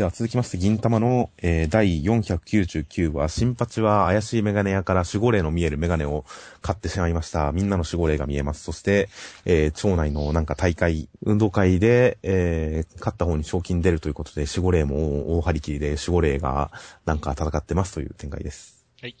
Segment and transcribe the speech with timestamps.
[0.00, 6.24] では続きまして、銀玉の、えー第499話、新八は怪しいメガネ屋から守護霊の見えるメガネを
[6.62, 7.52] 買ってしまいました。
[7.52, 8.64] みんなの守護霊が見えます。
[8.64, 9.10] そして、
[9.44, 16.70] えー町内のなんか大会、運動会で、えー勝った方に賞金出るということで、守護霊も大張り切りで守護霊が
[17.04, 18.86] なんか戦ってますという展開です。
[19.02, 19.14] はい。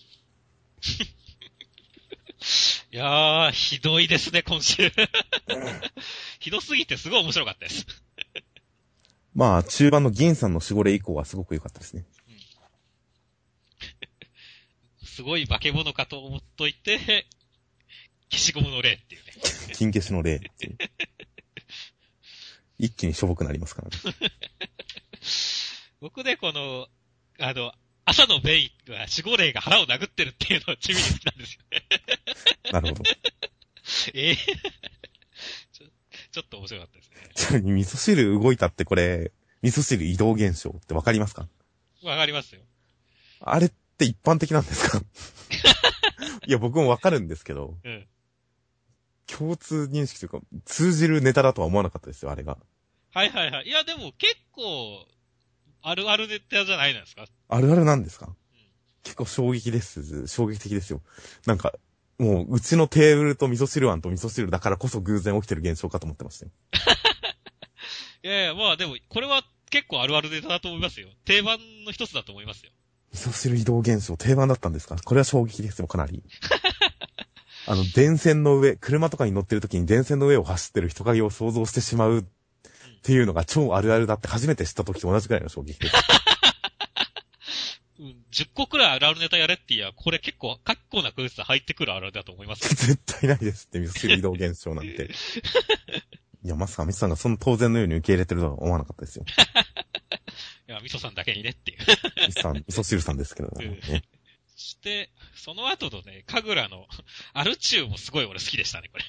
[2.90, 4.90] いやー、ひどいですね、今週。
[6.40, 7.86] ひどすぎてすごい面白かったです。
[9.34, 12.04] まあ、中盤の銀さんの守護霊以降はすごく良かったですね。
[15.04, 17.26] すごい化け物かと思っといて、
[18.30, 19.32] 消しゴムの霊っていうね。
[19.74, 20.78] 金消しの霊っていう。
[22.78, 23.96] 一気にしょぼくなりますからね。
[26.00, 26.88] 僕ね、この、
[27.38, 27.74] あの、
[28.06, 31.86] 朝のベイが守護霊が腹を殴ってるっていうのを地味に好きなんですよね。
[32.72, 33.02] なるほど。
[34.14, 34.54] ええちょ、
[36.32, 37.16] ちょっと面白かったですね。
[37.34, 41.48] ちなみに味噌汁動いたってこれ、味噌汁移動現象ってわかりますか？
[42.04, 42.62] わかりますよ。
[43.40, 45.02] あれって一般的なんですか？
[46.46, 48.06] いや、僕もわかるんですけど、うん。
[49.26, 52.58] 共通認識というか、通じるネタだとは思わなかったですよ、あれが。
[53.12, 53.68] はいはいはい。
[53.68, 55.06] いや、でも結構、
[55.82, 57.26] あるあるネタじゃないですか？
[57.48, 58.34] あるあるなんですか？
[59.02, 60.26] 結構衝撃です。
[60.26, 61.00] 衝撃的ですよ。
[61.46, 61.74] なんか、
[62.20, 66.52] もう、うちのテーブルと味噌汁碗と味噌汁だからこそ偶然起きてる現象かと思ってましたよ。
[68.22, 71.08] いやいや、まあでも、これは結構あるあるネタだと思いますよ。
[71.24, 72.72] 定番の一つだと思いますよ。
[73.12, 74.96] 味噌汁移動現象定番だったんですか？
[75.02, 76.22] これは衝撃ですよ、かなり。
[77.66, 82.24] あの、電線の上、車とかに乗ってる時に電線の上を走ってる人影を想像してしまうっ
[83.02, 85.94] ていうのが超あるあるだって初めて知った時と同じくらいの衝撃です。
[88.00, 92.70] うん、10個くらいあるあるネタやれって言や、これ結構、結構なクイズ入ってくるあるあるだと思いますよ。
[92.96, 95.10] 絶対ないですって、味噌汁移動現象なんて。
[96.42, 99.26] いや、まさかミスさんがその当然のように受け入れてるとは思わなかったですよ。
[100.66, 101.78] いや、味噌さんだけにねっていう。
[102.26, 103.78] ミスさん、味噌汁さんですけどね。
[104.46, 106.86] そして、その後のね、神楽の、
[107.34, 109.04] アルチューもすごい俺好きでしたね、これ。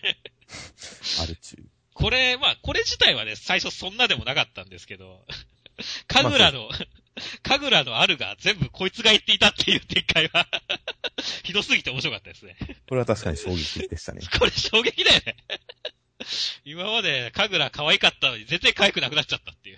[1.22, 1.64] アルチュー。
[1.94, 5.26] これ、まあ、これ自体はね、最初そんなでもなかったんですけど、
[6.08, 6.70] 神楽の、
[7.44, 10.48] 神楽のあるが全部こいつが言っていたっていう展開は、
[11.44, 12.56] ひどすぎて面白かったですね。
[12.88, 14.22] これは確かに衝撃でしたね。
[14.40, 15.38] これ衝撃だよね。
[16.66, 19.78] 今まで神楽可愛かったのに全然可愛くなくなっちゃったっていう。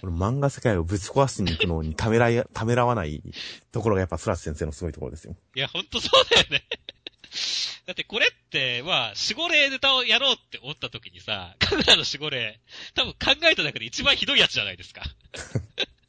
[0.00, 3.22] これ漫画世界をぶち壊しに行くのにためらい、 ためらわない
[3.70, 5.36] ところがやっぱスラッシュ先生のすごいところですよ。
[5.54, 6.64] いや、ほんとそうだよね。
[7.86, 12.60] だってこれって、まあ、守護霊ネタをやろうって思った時にさ、神楽の守護霊、
[12.94, 13.18] 多分考
[13.50, 15.02] えた中で一番ひどいやつじゃないですか。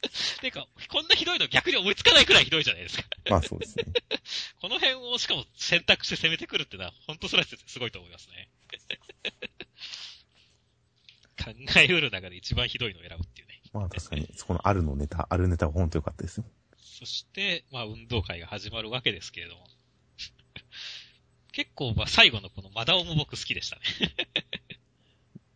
[0.40, 3.04] てか、こんなひどいの逆に思いつかないくらいひどいじゃないですか。
[3.30, 3.84] まあそうですね。
[4.60, 8.48] この辺をしかも選択して攻めてくるってのは、ほんとそれはすごいと思いますね。
[11.42, 13.60] 考えうる中で一番ひどいのを選ぶっていうね。
[13.72, 16.44] まあ確かに、そこのあるのネタ、あるネタは本当良かったですよ。
[16.76, 19.66] そして、まあ、運動会が始まるわけですけれども。
[21.52, 23.82] 結構、まあ、最後のこのマダオも僕好きでしたね。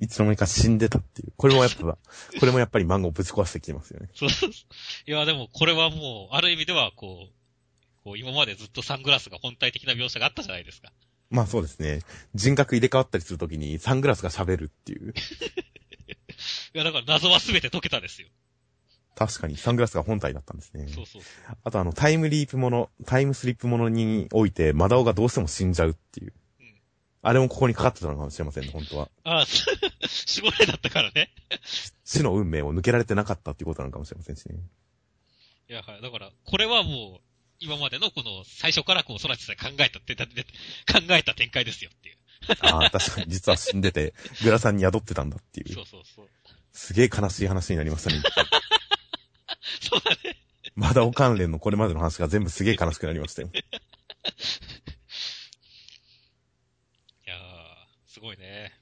[0.00, 1.32] いつの間にか死んでたっていう。
[1.36, 1.98] これもやっぱ、
[2.38, 4.10] これもやっぱり漫画をぶち壊してきてますよね。
[4.14, 4.50] そうそう
[5.06, 10.92] いや、でも、これはもう、ある意味では、こう、こう、今までずっとサングラスが本体的な描写があったじゃないですか。
[11.30, 12.02] まあそうですね。
[12.34, 15.12] 人格入れ替わったりするときにサングラスが喋るっていう。
[16.74, 18.28] いや、だから謎は全て解けたですよ。
[19.16, 20.86] 確かにサングラスが本体だったんですね。
[20.88, 21.56] そうそうそう。
[21.64, 26.34] あとあの、タイムリープもの、タイムスリップものにおいて、マダオがどうしても死んじゃうっていう。
[27.26, 29.08] うんあれもここにかかってたのかもしれませんね、本当は。
[29.24, 29.46] ああ、
[30.06, 31.32] 絞れだったからね。
[32.04, 34.54] 死の運命を抜けられてなかったっていうことなのかもしれませんしね。
[35.68, 36.02] いや、はい。
[36.02, 37.20] だから、これはもう、
[37.58, 42.16] 今までのこの、最初からこう、空知さん考えた、てたて考えた展開ですよっていう。
[42.60, 45.72] ああ、確かに実は死んでて、 グラさんに宿ってたんだってい。
[45.72, 46.28] そううそうそう。
[46.72, 48.22] すげえ悲しい話になりましたね。
[49.80, 50.36] そうだね。
[50.76, 53.50] マダオ関連のこれまでの話が全部すげえ悲しくなりましたよ。
[53.52, 53.56] い
[57.28, 57.38] やー、
[58.16, 58.72] すごいね。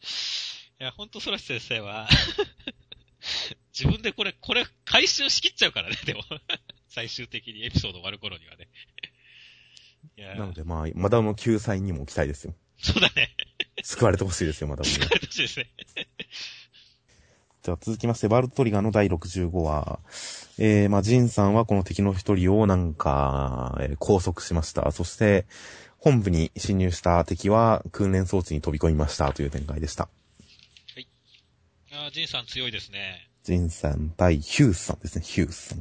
[0.80, 2.08] いや、ほんと空知先生は、
[3.78, 6.22] 自分でこれ、これ、回収しきっちゃうからね、でも。
[6.88, 8.70] 最終的にエピソード終わる頃にはね。
[10.16, 12.54] いやー、なのでまあ、マダオの救済にも期待ですよ。
[12.78, 13.36] そうだね。
[13.82, 14.98] 救われてほしいですよ、マダオには。
[15.00, 15.68] 疲れてほしいですね。
[17.62, 19.98] じゃあ続きまして、ワールドトリガーの第65話。
[20.56, 24.90] えー、まあ、ジンさんはこの敵の一人をなんか、えー拘束しました。
[24.92, 25.44] そして、
[26.04, 30.10] 本部に侵入した敵は訓練装置に飛び込みましたという展開でした。
[31.92, 33.30] あージンさん強いですね。
[33.42, 35.78] ジンさん対ヒュースさんですね、ヒュースさん。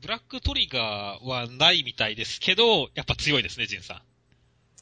[0.00, 4.02] ブラックトリガーはないみたいですけど、やっぱ強いですね、ジンさん。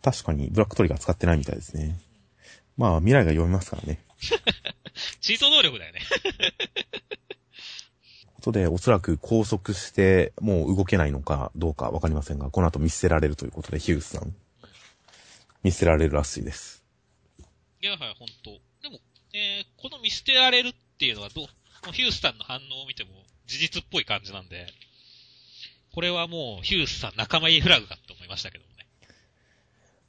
[0.00, 2.00] 確かに、ブラックトリガー使ってないみたいですね。
[2.78, 4.02] まあ、未来が読めますからね。
[5.20, 6.00] チート能力だよね。
[8.40, 14.34] ことで、おそらく拘束して、もう動けないのかどうかわかりませんが、この後見捨てられるということで、ヒュースさん。
[15.62, 16.82] 見捨てられるらしいです。
[17.82, 18.50] いや、はい、本当
[18.82, 19.00] でも、
[19.34, 23.10] えー、この見捨てられるっていうのはどう、ヒュースさんの反応を見ても
[23.46, 24.66] 事実っぽい感じなんで、
[25.94, 28.86] これはもうヒュースさん仲間入りフラグかと思いましたけどもね。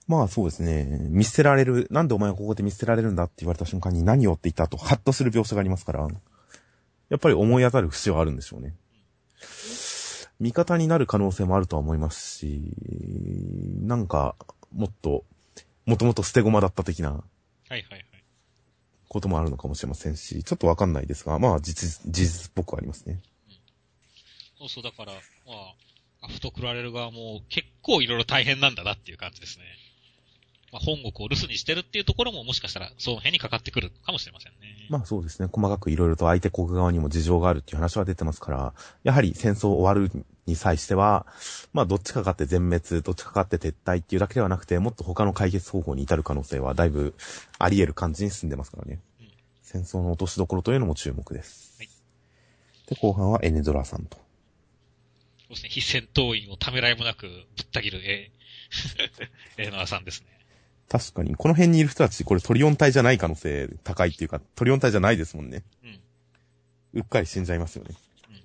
[0.08, 0.86] まあそうですね。
[1.10, 1.88] 見捨てられる。
[1.92, 6.08] なんでお前はここで見捨てられるんだって言われた瞬間に何をって言った後、ハッとする描写がありますから、
[7.12, 8.74] やっぱり思い当たる節はあるんでしょうね。
[10.40, 12.62] 味方になる可能性もあるとは思いますし、
[13.82, 14.36] なんか、
[14.74, 15.26] もっと、
[15.86, 17.24] もともと捨て駒だった的なはい
[17.70, 18.06] はいはい。
[19.10, 23.20] こともあるのかもしれませんし、ちょっとわかんないですが、まあ実、事実っぽくはありますね。
[24.58, 25.20] そうそう、だから、ま
[26.22, 29.66] あ、アフトクラレル側も結構いろいろ大変なんだなっていう感じですね。
[30.72, 34.88] まあ、本国を留守にしてるっていうところももしかしたらその辺にかかってくるかもしれませんね。
[34.90, 35.50] まあそうですね。
[35.52, 38.74] 細かくいろいろと相手国側にも事情があるっていう話は出てますから、
[39.04, 40.12] やはり戦争終わる
[40.46, 41.26] に際しては、
[41.74, 47.16] まあどっちかかって全滅、どっちかかって撤退っていうだけではなくて、もっと他の解決方法に至る可能性はだいぶ
[47.60, 49.00] あり得る感じに進んでますからね。
[49.20, 49.28] うん
[49.64, 51.76] 戦争の落としどころというのも注目です。
[51.78, 51.90] はい
[52.92, 54.18] で、後半はエネドラさんと。
[54.18, 60.28] そうですね、非戦闘員をためらいもなくぶった切る、えー、エーナーさんですね。
[60.92, 65.64] 確かに、この辺にいる人たち、これトリオン隊じゃない可能性高いっていうか、トリオン隊じゃないですもんね。
[65.86, 66.00] うん。
[66.96, 67.96] うっかり死んじゃいますよね。
[68.30, 68.36] うん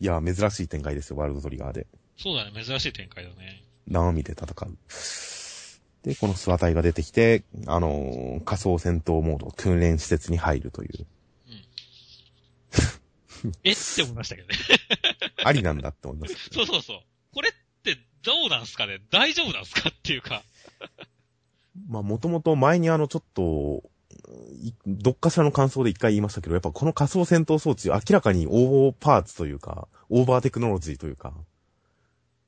[0.00, 1.86] いや、珍しい展開ですよ、ワールドトリガーで。
[2.16, 3.62] そうだね、珍しい展開だね。
[3.86, 4.76] 生身で戦う。
[6.02, 11.06] で、このスワ隊が出てきて、あのー仮想戦闘モード、訓練施設に入るという。
[13.62, 13.70] え？
[13.72, 14.54] って思いましたけどね。
[15.44, 16.50] ありなんだって思います。
[16.52, 17.00] そうそうそう。
[17.32, 17.52] これっ
[17.84, 18.98] てどうなんすかね？
[19.10, 19.88] 大丈夫なんすか？
[19.90, 20.42] っていうか。
[21.88, 23.82] まあ、もともと前にあの、ちょっと、
[24.60, 31.32] いどっかしらの感想で一回言いましたけど、やっぱこの仮想戦闘装置、明らかにオーパーツというか、オーバーテクノロジーというか、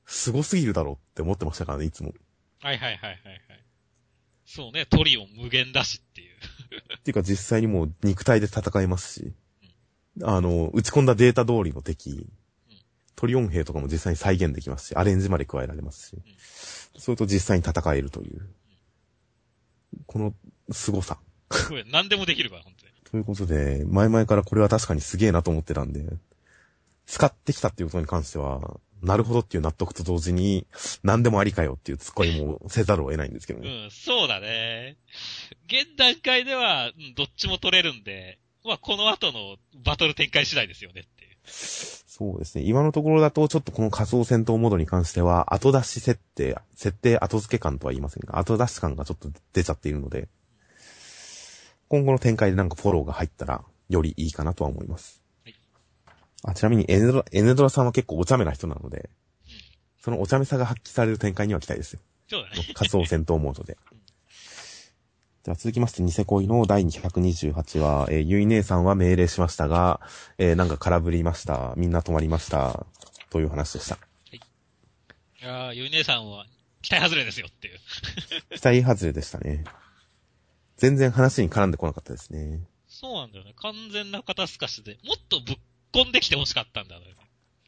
[0.05, 2.13] 凄すぎるだろうって思ってましたからね、いつも。
[2.61, 3.41] はいはいはいはいはい。
[4.45, 6.35] そうね、トリオン無限だしっていう。
[6.99, 9.33] っていうか実際にもう肉体で戦いますし、
[10.23, 12.27] あの、打ち込んだデータ通りの敵、
[13.15, 16.21] トリオン兵とかも実際に再現できますし、アレンジまで加えられますし、
[16.97, 18.49] それと実際に戦えるという、
[20.05, 20.33] この
[20.71, 21.19] 凄さ。
[21.49, 22.91] これ何でもできるから、本当に。
[23.11, 26.05] ということで、前々からこれは確かにすげえなと思ってたんで、
[27.05, 30.67] 使ってきたっていうことに関しては、なるほどっていう納得と同時に、
[31.03, 33.87] 何でもありかよっていうツッコミもせざるを得ないんですけどうね。
[33.87, 34.97] ん、そうだね。
[35.65, 41.31] 現段階では、うんどっちも取れるんで、まあ、この後のバトル展開次第ですよねっていう。
[42.21, 42.63] そうですね。
[42.63, 50.29] 今のところだと、ちょっとこの仮想戦闘モードに関しては、後出し設定、設定後付け感とは言いませんが、後出し感がちょっと出ちゃっているので、
[51.87, 55.19] 今後の展開でなんかフォローが入ったら、よりいいかなとは思います。
[55.43, 55.55] はい
[56.43, 59.11] あちなみにエネドラ、エネドラさんは結構お茶目な人なので、
[59.99, 61.99] そのお茶目さが発揮される展開には期待ですよ。
[62.27, 62.73] そうだね。
[62.73, 63.77] 仮想戦闘モードで。
[65.43, 69.99] では続きまして、ニセ恋の第228話、えーゆい姉さんは命令しましたが、
[70.37, 71.73] えーなんか空振りました。
[71.77, 72.85] みんな止まりました。
[73.31, 73.97] という話でした。
[74.31, 74.39] い
[75.43, 76.45] やー、ゆい姉さんは
[76.83, 77.79] 期待外れですよっていう。
[78.55, 79.63] 期待外れでしたね。
[80.77, 82.61] 全然話に絡んでこなかったですね。
[82.87, 83.53] そうなんだよね。
[83.55, 85.57] 完全な肩透かしで、もっとぶっ
[85.91, 86.99] こんできて欲しかったんだ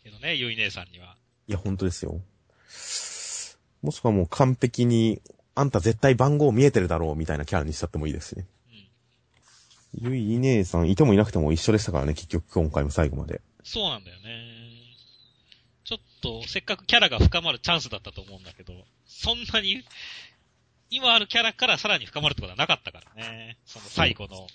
[0.03, 1.17] けどね、ゆい姉さんには。
[1.47, 2.21] いや、本当ですよ。
[3.81, 5.21] もしくはもう完璧に、
[5.55, 8.47] あんた絶対番号見えてるだろうみたいなキャラにしちゃってもいいですしね。
[10.01, 10.13] うん。
[10.13, 13.41] ゆい姉さん、いてもいなくても一緒でしたからね、結局今回も最後まで。
[13.63, 14.63] そうなんだよね。
[15.83, 18.73] ちょっと、せっかくキャラが深まるチャンスだったと思うんだけど、
[19.05, 19.83] そんなに、
[20.89, 23.57] 今あるキャラからさらに深まるってことはなかったからね。
[23.65, 24.47] その最後の、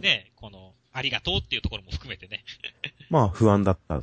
[0.00, 2.44] ね、この、ありがとうっていうところも含めてね。
[3.10, 4.02] まあ不安だった。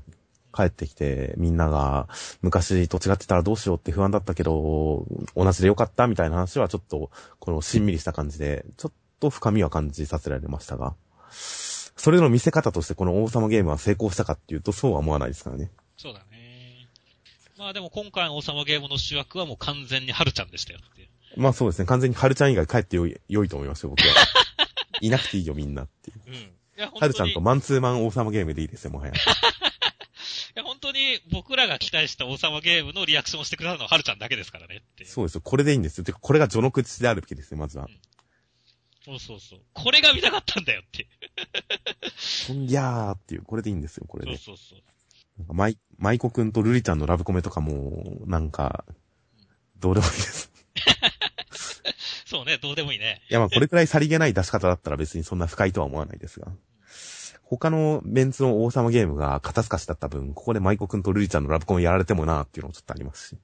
[0.54, 2.08] 帰ってきて、みんなが
[2.42, 5.06] 昔と違ってたらどうしようって不安だったけど、
[5.36, 10.96] 同じでよかったみたいな話はちょっと、このしんみりした感じで、ちょっと深みは感じさせられましたが、
[11.32, 15.72] それの見せ方としてこの王様ゲームは成功したかっていうとそうは思わないですからね。
[15.98, 16.88] そうだね。
[17.58, 21.10] まあでも今回の王様ゲームの主役はもう完全に春ちゃんでしたよって。
[21.38, 24.16] まあそうですね、完全に春ちゃん以外帰ってよい良いと思いますよ、僕は。
[25.00, 26.22] いなくていいよ、みんなっていう。
[26.28, 26.34] うん。
[26.34, 26.38] い
[26.78, 29.14] や、本当に、い春ちゃんとマンツーマン王様ゲームでいいですよ、もはや。
[30.56, 35.06] や、本当に僕らが期待した王様ゲームのリアクションをしてくださるのは春ちゃんだけですからねって。
[35.06, 36.04] そうですよ、これでいいんですよ。
[36.04, 37.88] てか、これが序の口であるべきですよ、まずは。
[39.04, 39.60] そうそうそう。
[39.74, 41.08] これが見たかったんだよって。
[42.48, 44.38] ほんぎゃーっていう、これでいいんですよ、これで。
[44.38, 44.80] そうそうそう。
[45.40, 48.86] なんかマイ、マイコくんとルリちゃんのラブコメとかも、なんか、
[49.80, 50.52] どうでもいいです。
[52.26, 53.22] そうね、どうでもいいね。
[53.30, 56.52] いや、まあ、これくらいさりげない出し方だったら別にそんな不快とは思わないですが。
[57.58, 63.38] 他のメンツの王様ゲームが肩透かしだった分、ここで舞子くんとルリちゃんのラブコンやられてもなーっていうのもちょっとありますし。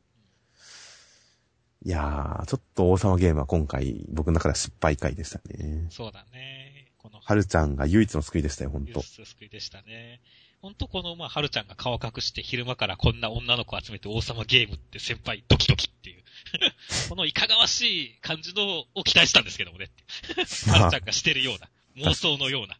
[1.84, 5.88] いやー、ちょっと王様ゲームは今回僕の中では失敗回でしたね。
[5.90, 6.88] そうだね。
[6.98, 9.02] この、はるちゃんが唯一の救いでしたよ、ほんとユー。
[9.02, 10.22] ス救いでしたね。
[10.62, 16.24] ほんとこの、まあ、はるちゃんが顔隠して昼間からこんな女の子集めて王様ゲームって先輩ドキドキっていう。
[17.10, 19.92] このいかがわしい感じのを期待したんですけどもね。
[20.72, 21.70] はるちゃんがしてるような、
[22.10, 22.78] 妄想のような、い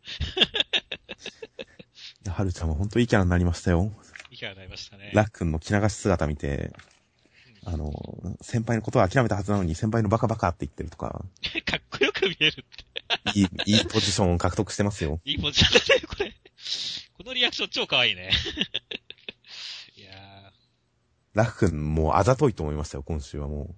[2.26, 3.92] やはるちゃんはほんといいキャラになりましたよ。
[4.32, 5.12] いかがになりましたね。
[5.14, 6.74] ラックンの着流し姿見て、
[7.66, 7.92] あの、
[8.42, 11.26] 先輩のことは諦めたはずなのに先輩のバカバカって言ってるとか、
[11.66, 13.40] かっこよく見えるって。
[13.40, 15.20] いい、いいポジションを獲得してますよ。
[15.26, 16.34] いいポジションだね、これ。
[17.14, 18.32] このリアクション超可愛いね。
[19.96, 20.54] いや
[21.34, 23.76] ラックンもうあざといと思いましたよ、今週はもう。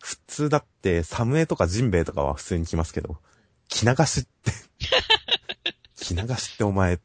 [0.00, 3.18] 普通だって、サムエとかジンベエとかは普通に来ますけど、
[3.68, 4.52] 着流しって、
[6.04, 6.98] 着流しってお前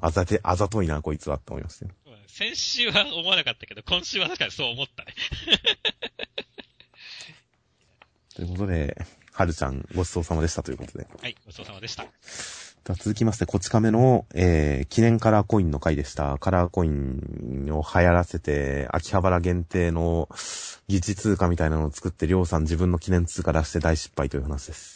[0.00, 1.92] あざて、あざといな、こいつはって思いましたよ。
[2.06, 5.14] ー、先週は思わなかったけど、今週は確かにそう思ったね。
[8.34, 8.96] ということで、
[9.32, 11.06] はるちゃんごちそうさまでしたということで。
[11.20, 12.06] はい、ごちそうさまでした。
[12.94, 16.38] 続きまして、こち亀の、えー、記念カラーコインの回でした。
[16.38, 20.28] カラーコインを流行らせて、秋葉原限定の
[20.86, 24.95] 疑似通貨みたいなのを作って、りょうさん自分の記念通貨出して大失敗という話です。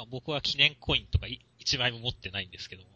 [0.00, 2.88] ねまあ僕は記念コインとかい一枚も持ってないんですけども。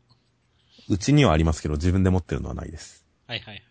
[0.88, 3.04] うちにはありますけど、自分で持ってるのはないです。
[3.26, 3.62] はいはいはい。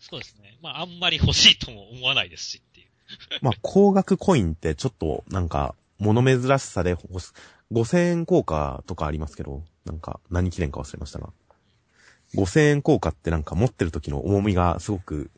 [0.00, 0.56] そうですね。
[0.62, 2.86] まああんまり欲しいとも思わないですしっていう。
[3.42, 7.32] まあ、高額コインってちょっと、なんか、物珍しさで欲し、
[7.72, 11.32] 5000円硬貨とかありますけど、なんか、何記念か忘れましたが。
[12.34, 15.30] 5000円硬貨ってなんか持ってる時の重みがすごく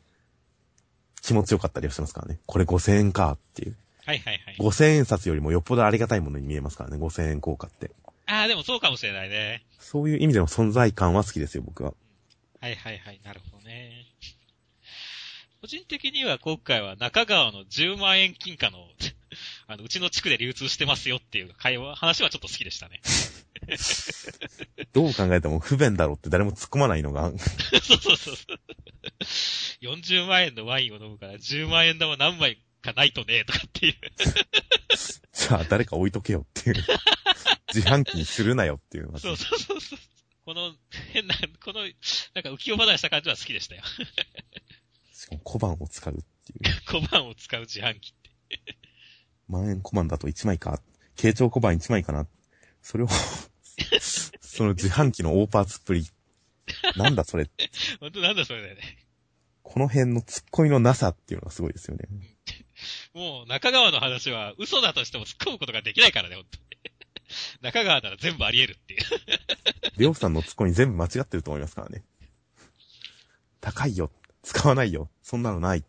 [1.21, 2.39] 気持ちよかったりはしますからね。
[2.45, 3.77] これ5000円かっていう。
[4.09, 4.55] はいはいはい。
[4.57, 7.91] 5000円札よりもよっぽどありがたいものに見えますからね、5000円硬貨って。
[8.25, 9.63] ああ、でもそうかもしれないね。
[9.77, 11.93] そういう意味での存在感は好きですよ、僕は。
[12.59, 13.21] はいはいはい。
[13.23, 14.05] なるほどね。
[15.61, 18.79] 個人的には今回は中川の10万円金貨の、
[19.67, 23.01] あの、うちの地区で流通してますよっていう会話、話はちょっと好きでしたね。
[24.91, 27.31] どう考えても不便だろうって誰も突っ込まないのが、
[27.83, 28.59] そうそうそうそう。
[29.81, 33.95] 40万円のワインを飲むから10万円玉何枚かないとね、とかっていう。
[35.33, 36.75] じゃあ誰か置いとけよっていう。
[37.73, 39.11] 自販機にするなよっていう。
[39.19, 39.99] そうそうそうそう。
[40.45, 40.73] この、
[41.13, 41.91] 変な、この、なん
[42.43, 43.83] か浮世離れした感じは好きでしたよ。
[45.13, 46.81] しかも小判を使うっていう。
[46.87, 48.13] 小判を使う自販機っ
[48.49, 48.59] て。
[49.47, 50.81] 万円小判だと1枚か。
[51.15, 52.27] 慶長小判1枚かな。
[52.81, 53.07] それを、
[54.41, 56.07] その自販機のオーパーツっぷり。
[56.95, 57.49] なんだそれ。
[57.99, 58.81] 本当なんだそれだよね。
[59.61, 62.07] この辺の突っ込みのなさっていうのがすごいですよね。
[63.13, 66.69] もう中川の話は嘘だとしても突っ込むことができないからね、本当に。
[67.61, 68.99] 中川なら全部あり得るっていう。
[69.97, 72.03] りょうさんの突っ込み全部間違ってると思いますからね。
[73.61, 74.11] 高いよ。
[74.43, 75.09] 使わないよ。
[75.21, 75.83] そんなのない。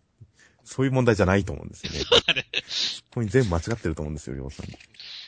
[0.65, 2.01] そういう問題じゃないと思うんですよね。
[2.01, 2.47] そうだね。
[2.53, 4.67] 突っ込み全部間違ってると思うんですよ、りょうさん。
[4.67, 4.73] い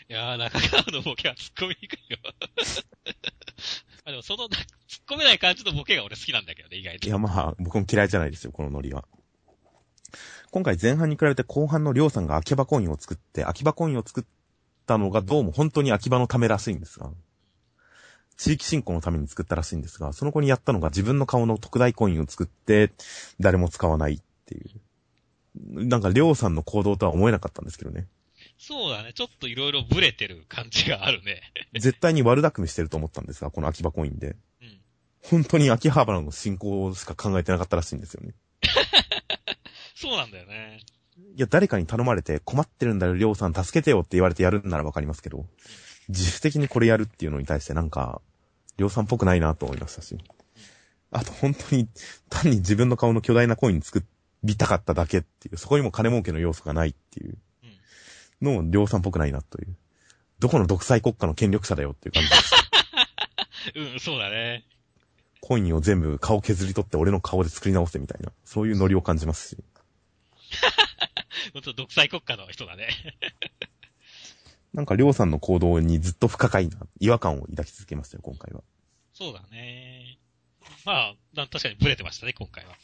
[0.09, 2.19] やー、中川のボケは突っ込みにくいよ。
[4.04, 4.59] あでもその、突っ
[5.07, 7.09] 込めない感じのボケが俺好きなんだけどね、意外と。
[7.09, 9.04] いや、まあ、僕も嫌いじゃないですよ、このノリは。
[10.52, 14.25] 今回前半に比べて後半のりょうさんが秋葉コインを作って、秋葉コインを作っ
[14.87, 17.09] たのがどうも本当に秋葉のためらしいんですが、
[18.37, 22.92] 地域振興のために作ったらしいんですが、その子にやったのが自分の顔の特大コインを作って、
[23.40, 25.87] 誰も使わないっていう。
[25.88, 28.06] なんか、りょうさんの行動とは思えなかったんですけどね。
[28.59, 29.14] そうだね。
[29.14, 31.40] ちょっといろいろブレてる感じがあるね。
[31.73, 34.37] 絶対に悪巧みしてると思ったんですが、この秋葉コインで。
[34.61, 34.80] うん。
[35.23, 38.35] 本当に秋葉原の進行しか考えてなかったらしいんですよね。
[40.02, 40.80] そうなんだよね。
[41.37, 45.47] いや、誰かに頼まれて困ってるんだよ、りょうさん助けてよって言われてやるんならわかりますけど、
[46.09, 48.21] 自主的にこれやるっていうのに対してなんか、
[48.78, 50.18] りょうさんっぽくないなと思いましたし。
[51.12, 51.88] あと本当に、
[52.28, 54.04] 単に自分の顔の巨大なコイン作
[54.42, 57.38] りたかっただけっていう、そこにも金儲けの要素がないっていう
[58.40, 58.54] うん。
[58.54, 59.76] のもりょうさんっぽくないなという。
[60.40, 62.52] どこの独裁国家の権力者だよっていう感じです。
[63.94, 64.64] うん、そうだね。
[65.40, 69.59] コインを全部顔削り取って俺の顔で作り直せみたいな、そういうノリを感じますし。
[71.52, 72.88] ほんと独裁国家の人だね。
[74.73, 78.62] なんかりょうさんの行動にずっと不可解な違和感を抱き続けましたよ、今回は。
[79.12, 80.19] そうだね。
[80.85, 82.76] まあ、な確かにブレてましたね、今回は。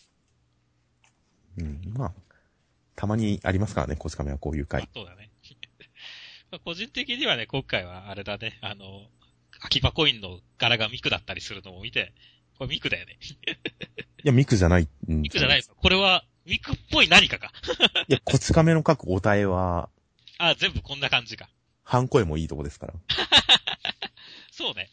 [1.57, 2.15] うん、まあ、
[2.95, 4.89] たまにありますからね、コチカメはこういう回。
[4.93, 5.31] そうだね。
[6.51, 9.09] まあ個人的にはね、今回はあれだね、あの、
[9.61, 12.13] 秋葉コインの柄がミクだったりするのを見て、
[12.59, 13.19] これミクだよね。
[14.25, 14.89] いや、ミクじゃない。
[15.09, 17.53] うん、ミクじゃないのこれは、ミクっぽい何かか。
[18.09, 19.91] いや、コチカメの書くお答えは、
[20.39, 21.49] あ、全部こんな感じか。
[21.85, 22.95] 半声もいいとこですから。
[24.51, 24.89] そうね。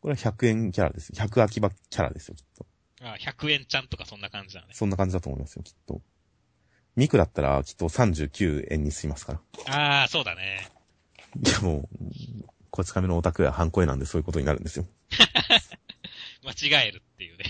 [0.00, 1.12] これは100円キャラです。
[1.12, 2.66] 100秋葉キャラですよ、きっと。
[3.02, 4.68] あ100円ちゃんとかそんな感じだね。
[4.72, 6.02] そんな感じだと思いますよ、きっと。
[6.96, 9.40] ミクだったら、きっと39円にしますから。
[9.74, 10.68] ああ、そうだね。
[11.44, 11.88] いや、もう、
[12.70, 14.86] こち亀のオタクやハンコ絵なんでそういうことになるんですよ。
[16.44, 17.44] 間違えるっていうね。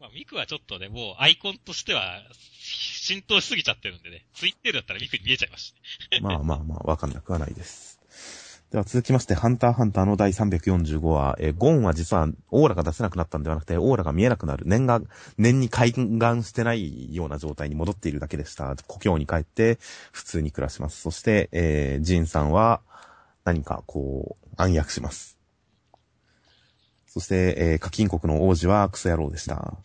[0.00, 2.22] まあ、ミクはちょっとね、もうアイコンとしては、
[2.60, 4.24] 浸透しすぎちゃってるんでね。
[4.34, 5.74] ツイッテーだったらミクに見えちゃいまし
[6.10, 6.20] た。
[6.22, 7.98] まあまあまあ、わかんなくはないです。
[8.70, 14.66] では続きまして、ハンターハンターの第345話、えーゴンは実はオーラが出せなくなったんではなくて、オーラが見えなくなる。
[14.66, 15.00] 念が、
[15.38, 18.76] 念に開眼してないような状態に戻っているだけでした。
[18.86, 19.78] 故郷に帰って、
[20.12, 21.00] 普通に暮らします。
[21.00, 22.82] そして、えー、ジンさんは、
[23.44, 25.37] 何かこう、暗躍します。
[27.08, 29.78] そして、えー、課金国の王子はクソ野郎でした。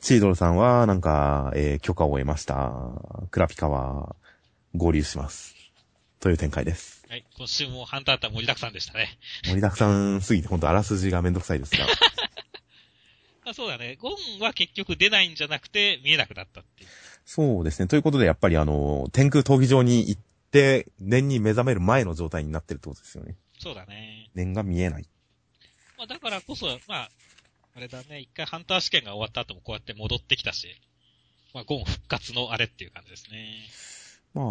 [0.00, 2.72] チードルさんは、なんか、えー許可を得ました。
[3.30, 4.14] クラピカは、
[4.74, 5.56] 合流します。
[6.20, 7.04] という展開です。
[7.08, 7.24] はい。
[7.36, 9.18] 今週もハンターハンター盛りだくさんでしたね。
[9.44, 11.86] 盛りだくさんすぎて、ほんとあらすじがめんどくさいですが。
[13.46, 13.96] あそうだね。
[13.96, 16.90] ゴンは結局出ないんじゃなくて見えなくなったっていう。
[17.24, 17.86] そうですね。
[17.86, 23.36] ということで、やっぱりあの、天空闘技場に行って、念に目覚める前の状態になってるってことですよね。
[23.58, 24.30] そうだね。
[24.34, 25.08] 念が見えない。
[25.98, 27.10] まあだからこそ、まあ、
[27.74, 28.20] あれだね。
[28.20, 30.68] 一回ハンター試験が終わった後もこうやって戻ってきたし、
[31.54, 33.68] まあゴン復活のあれっていう感じですね。
[34.36, 34.44] まあ、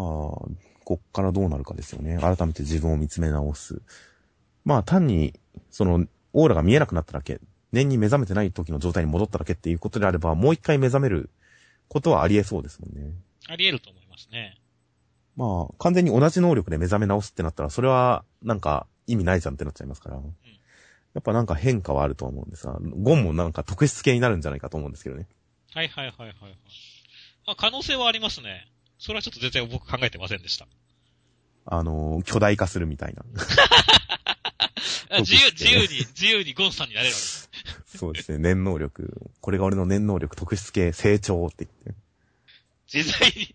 [0.84, 2.18] こっからどうなるかですよね。
[2.20, 3.82] 改めて自分を見つめ直す。
[4.66, 5.34] まあ、単に、
[5.70, 7.40] その、オーラが見えなくなっただけ、
[7.72, 11.30] 念に目覚めてない時の状態に戻っただけっていうことであれば、もう一回目覚める
[11.88, 13.14] ことはあり得そうですもんね。
[13.48, 14.58] あり得ると思いますね。
[15.36, 20.20] まあ、完全に同じ能力で目覚め直すってなったら、それは、なんか、意味ないじゃんってなっちゃいますから。
[21.16, 25.28] やっぱなんか変化はあるとは思うんですが、ゴンもなんか特質系になるんじゃないかと思うんですけどね。
[25.74, 26.58] はいはいはいはいはい。
[27.48, 28.68] あ、可能性はありますね。
[29.00, 30.68] それはちょっと全然僕考えてませんでした。
[31.66, 33.24] あのー、巨大化するみたいな。
[35.10, 37.50] あ 自由、自由に、自由にゴンさんになれるわけです。
[37.98, 39.32] そうですね、念能力。
[39.40, 42.02] これが俺の念能力特質系成長って言って。
[42.88, 43.54] 実際に、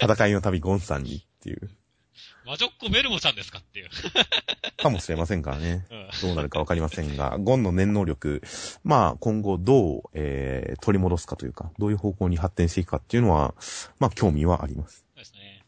[0.00, 1.70] 戦いの旅ゴンさんにっていう。
[2.44, 3.88] 魔女っ子メルモちゃんですかっていう。
[4.78, 5.86] かもしれませんからね。
[5.90, 6.08] うん。
[6.22, 8.42] どうなるかわかりませんが、ゴンの念能力、
[8.82, 13.54] まあ今後どう、えー、取り戻すかというか、どういう方向に発展していくかっていうのは、
[13.98, 15.04] まあ興味はあります。
[15.14, 15.64] そうですね。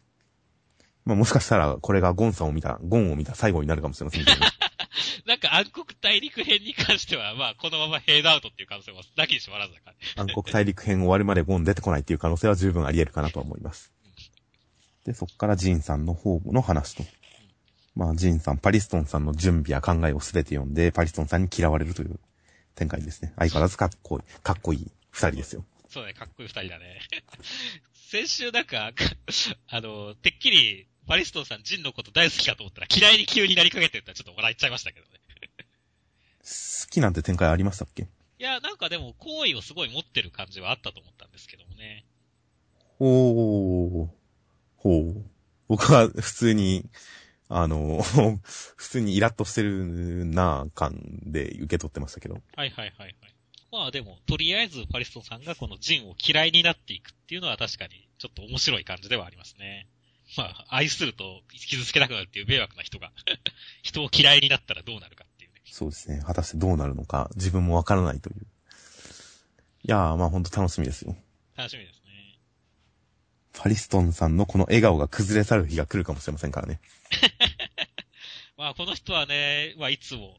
[1.04, 4.46] まあもしかしたらこれがゴンさんを見た、ゴンを見た最後になるかもしれませんけど、ね、
[5.26, 10.22] なんか暗黒大陸編に関しては、まあ、このままヘイドアウトっていう可能性もなきにしもあらずだから。
[10.22, 13.92] 暗黒大陸編終わるまでゴン出てこないっていう可能性は十分あり得るかなとは思います。
[15.04, 17.04] で、そっからジンさんの方の話と。
[17.94, 22.18] まあ、ジンさん、パリストンさんの準備や考えをすべて読んで、パリストンさんに嫌われるという
[22.74, 23.32] 展開ですね。
[23.36, 25.64] 相変わらずかっこいい、かっこいい二人ですよ。
[25.90, 27.00] そうだね、かっこいい二人だね。
[28.10, 28.92] 先週なんか、
[29.68, 35.12] あの、てっきり、バリストンさん、ジンのこと大好きかと思ったら嫌いに急になりかけてるってちょっと笑っちゃいましたけどね。
[36.40, 38.02] 好きなんて展開ありましたっけ？
[38.02, 38.06] い
[38.38, 42.04] や、なんかでも、好意をすごい持ってる感じはあったと思ったんですけどもね。
[42.98, 44.21] ほう。
[44.82, 45.24] ほう。
[45.68, 46.90] 僕は普通に、
[47.48, 48.02] あの、
[48.42, 52.42] 普通にイラッとしてるな感で受け取ってましたけど。
[52.56, 53.16] はいはいはいはい。
[53.70, 59.88] まあでも、とりあえずパリストンさんがこのジンを嫌いになっていくっていうのは確かにちょっと面白い感じではありますね。
[60.36, 63.12] まあ、愛すると傷つけなくなるっていう迷惑な人が、
[63.82, 65.60] 人を嫌いになったらどうなるかっていうね。
[65.64, 66.22] そうですね。
[66.26, 68.46] 果たしてどうなるのか、自分もわからないという。
[69.84, 71.16] いやー、まあほんと楽しみですよ。
[71.56, 72.01] 楽しみですね。
[73.52, 76.80] パリストンさんのこの笑顔が崩れ去る日が来るかもしれませんからね。
[78.56, 80.38] まあこの人はね、まあいつも、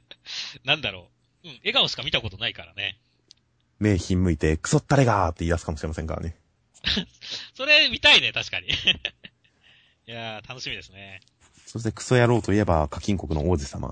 [0.64, 1.10] なんだろ
[1.44, 1.48] う。
[1.48, 2.98] うん、笑顔しか見たことないからね。
[3.78, 6.36] 目ひんむいて、クソったれがーって言い出すかもしれませんからね。
[7.54, 8.68] それ見たいね、確かに。
[8.68, 8.70] い
[10.06, 11.20] やー、楽しみですね。
[11.66, 13.90] そしてクソ野郎といえば、課金国の王子様。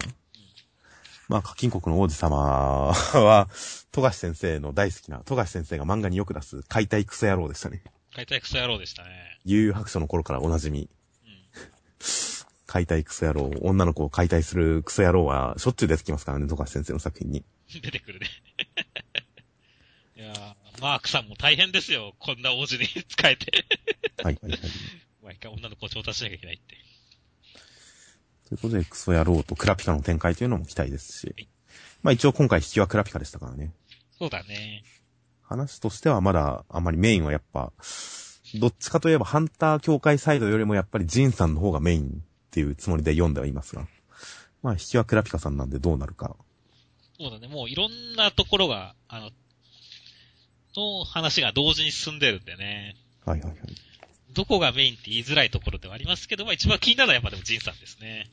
[1.29, 3.49] まあ、課金国の王子様は、
[3.93, 7.83] 富樫先生の大好きな、富樫先生が漫画によく出す解体クソ野郎でしたね。
[8.15, 9.39] 解体クソ野郎でしたね。
[9.45, 10.81] 悠々白書の頃からおなじみ。
[10.81, 10.89] うん。
[12.67, 17.45] 解体クソ野郎、女の子を解体するクソ野郎はしょっちゅう出てきますからね、富樫先生の作品に。
[17.71, 18.27] 出てくるね。
[20.17, 22.15] いやー、マークさんも大変ですよ。
[22.19, 23.65] こんな王子に使えて。
[24.23, 24.61] はい、はい、はい。
[25.23, 26.77] 毎回女の子を調達しなきゃいけないって。
[28.49, 31.49] ということで、クソ野郎とクラピカの展開というのも期待ですし。
[32.03, 33.73] まあ一応今回引きはクラピカでしたからね。
[34.19, 34.83] そうだね。
[35.51, 37.73] 話としてはまだあんまりメインはやっぱ、
[38.55, 42.13] どっちかといえばハンター協会サイドよりもやっぱりジンさんの方がメインっ
[42.51, 43.87] ていうつもりで読んではいますが。
[44.63, 46.37] まあ引きはクラピカさんなんでどうなるか。
[47.19, 47.49] そうだね。
[47.49, 49.31] もういろんなところが、あの、
[50.77, 52.97] の話が同時に進んでるんでね。
[53.25, 53.59] はいはいはい。
[54.33, 58.29] どこがメインって言いづらいところではありますけど、まあ一番気になるのはやっぱでもジンさんですね。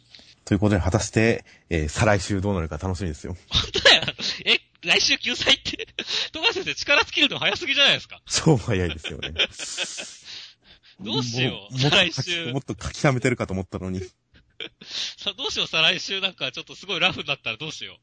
[0.46, 3.36] ということで、果たして、えー再来週どうなるか楽しみですよ。
[3.50, 4.04] 本当だよ。
[4.46, 5.88] え、来週救済って、
[6.32, 8.22] 富樫先生力尽きるの早すぎじゃないですか。
[8.26, 9.34] 超早いですよね。
[11.00, 14.02] どうしようももっと再来週もっと書き溜めてるかと思ったのに。
[15.18, 18.00] さ、どうしよう、再来週なんかちょっとすごいラフになったらどうしよ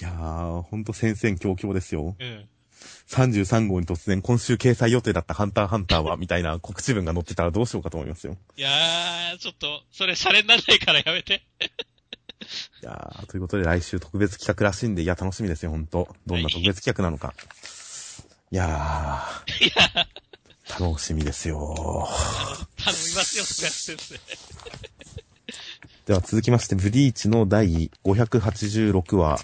[0.00, 2.16] いやー、ほんと戦々恐々ですよ。
[2.18, 2.24] う。
[2.24, 2.48] うん。
[3.08, 8.36] 33号に突然今週掲載予定だったハンターハンターは、みたいな告知文が載ってたらどうしようかと思いますよ。
[8.56, 11.42] いやー、ちょっと、それシャレにならないからやめて。
[12.82, 16.08] いやー、ということで来週特別企画らしいんで、いや、楽しみですよ、ほんと。
[16.26, 17.34] どんな特別企画なのか。
[18.50, 21.58] いやー、楽しみですよ。
[22.84, 24.20] 頼みますよ、富樫先生。
[26.06, 29.38] では続きまして、ブリーチの第586話。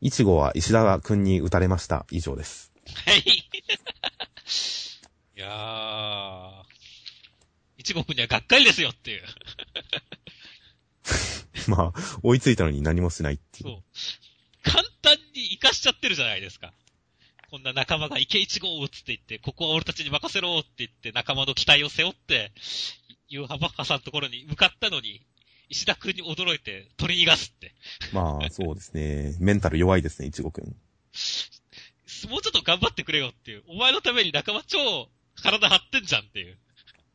[0.00, 2.06] いちごは石田くんに打たれました。
[2.10, 2.72] 以上です。
[3.06, 3.20] はい。
[3.20, 3.44] い
[5.40, 6.50] やー、
[7.78, 9.22] 一国にはがっかりですよっていう。
[11.70, 13.82] まあ、追いついたのに何もしないっていそうう。。
[14.62, 16.72] 簡単に活かしちゃってるじゃないですか。
[17.50, 22.52] こんな仲間が池一号を打つって言って、ここは俺たちに任せろって言って、仲間の期待を背負って、
[23.28, 25.20] ユーハバッカさんのところに向かったのに、
[25.68, 27.74] 石田君に驚いて取り逃がすって。
[28.12, 29.36] まあ、そうですね。
[29.38, 30.64] メンタル弱いですね、いちごくん。
[30.64, 33.64] もうちょっと頑張ってくれよっていう。
[33.66, 35.10] お前のために仲間超
[35.42, 36.58] 体張ってんじゃんっていう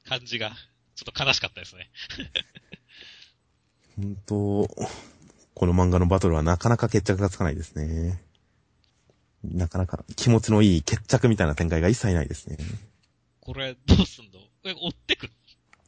[0.05, 0.55] 感じが、
[0.95, 1.89] ちょっと悲しかったですね。
[3.97, 4.35] 本当
[5.55, 8.21] この漫画のバトルはなかなか決着がつかないですね。
[9.43, 12.57] なかなか気持ちのいい決着みたいな展開が一切ないですね。
[13.41, 14.31] これ、どうすんの？
[14.65, 15.29] え、追ってくい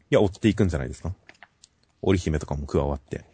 [0.10, 1.14] や、追っていくんじゃないですか。
[2.02, 3.26] 織姫とかも加わって。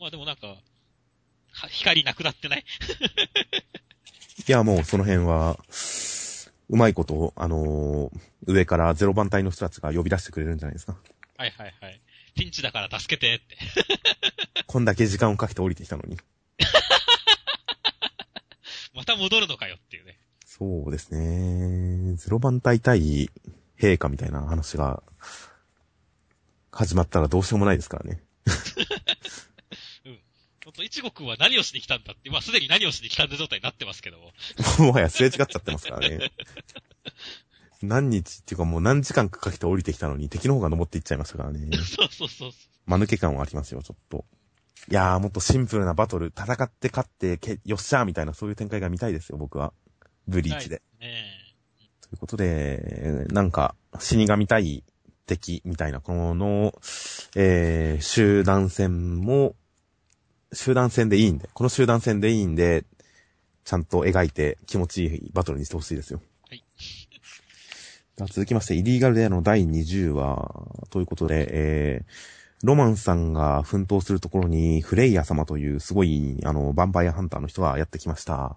[0.00, 2.64] まあでもなんか、は光なくなってない？
[4.48, 5.58] いや、もうその辺は、
[6.70, 10.96] うまいこと、あのー上からゼロ番隊の人たちが呼び出してくれるんじゃないですか。
[11.36, 12.00] はいはいはい。
[12.34, 13.56] ピンチだから助けてって。
[14.66, 16.16] こんだけ時間をかけて降りてきたのに。
[18.94, 20.18] また戻るのかよっていうね。
[20.44, 22.14] そうですね。
[22.16, 23.30] ゼロ番隊対
[23.78, 25.02] 陛下みたいな話が
[26.70, 28.22] 始まったらどうしようもないですからね。
[30.64, 34.32] ほんと、一国は何をしに来たんだって、まあすでに何をしに来たんだ状態になってますけども。
[34.78, 36.30] もはやすれ違っちゃってますからね。
[37.82, 41.60] 何日っていうかもう何時間かかけて降りてきたのに敵の方が登っていっちゃいましたからね。
[41.76, 42.50] そうそうそう。
[42.86, 44.24] 間抜け感はありますよ、ちょっと。
[44.90, 49.72] いやー、もっとシンプルなバトル、戦って勝って、けよっしゃーみたいなそういう展開が見たいですよ、僕は。
[50.26, 50.82] ブリーチで。
[51.00, 51.24] ね
[52.00, 54.84] ということで、なんか、死神対
[55.26, 56.74] 敵みたいな、この、
[57.36, 59.54] えー、集団戦も、
[60.52, 62.84] 集団戦でいいんで、この集団戦でいいんで、
[63.64, 66.20] ちゃんと描いて気持ちいいバトルにしてほしいですよ。
[68.26, 78.56] 続きまして、イリーガルレアの第20話、ということで、えー、ロマンさんが奮闘するところに、フレイヤ様というすごい、あの、ヴァンパイアハンターの人がやってきました。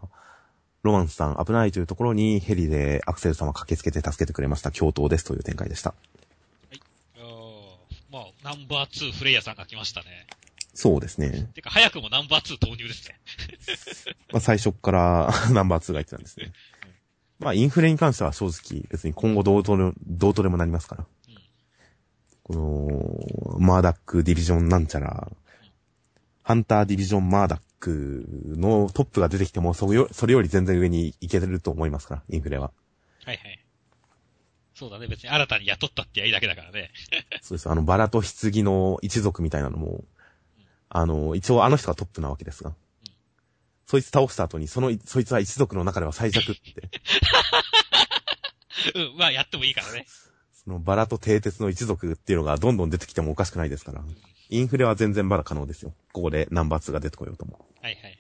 [0.84, 4.72] ロマンスさん危ないというところにヘリでアクセル様駆けつけて助けてくれました。
[4.72, 5.96] 共闘ですという展開でした。
[6.72, 6.78] え。
[7.18, 10.28] あーまあ、ナンバー2フレイヤさんが来ましたね。
[10.76, 11.50] そうですね。
[11.56, 13.16] てか、早くもナンバー2導入ですね。
[14.32, 16.52] まあ、最初っから ナンバー2が言ってたんですね。
[17.40, 21.06] まあ、インフレに関しては正直別に今後どうとでも、どうとでもなりますから。
[21.30, 21.36] うん
[22.46, 25.32] この、マーダックディビジョンなんちゃら、
[26.44, 28.24] ハンターディビジョンマーダック
[28.56, 32.72] のトップが出てきても、それよそれより全然上に行けてると思いますから、インフレは。
[33.24, 33.60] はいはい。
[34.76, 36.92] そうだね、別に新たに雇ったってやいいだけだからね。
[37.42, 37.68] そうです。
[37.68, 40.04] あの、バラと棺の一族みたいなのも、
[40.90, 42.76] あの、一応あの人がトップなわけですが、
[43.86, 46.90] そいつ倒した後に、その、そいつは一族の中では最弱って、
[48.96, 50.06] うん、まあやってもいいからね。
[50.54, 54.04] そのバラと蹄鉄の一族っていうのがどんどん出てきてもおかしくないですから、
[54.50, 55.94] インフレは全然まだ可能ですよ。
[56.12, 57.68] ここでナンバー2が出てこようとも。
[57.82, 58.18] はいはいはい。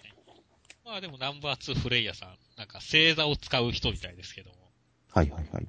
[0.86, 4.71] まあでもナンバー2フレイヤさん、なんか星座を使う人みたいですけども。
[5.10, 5.67] はいはいはい。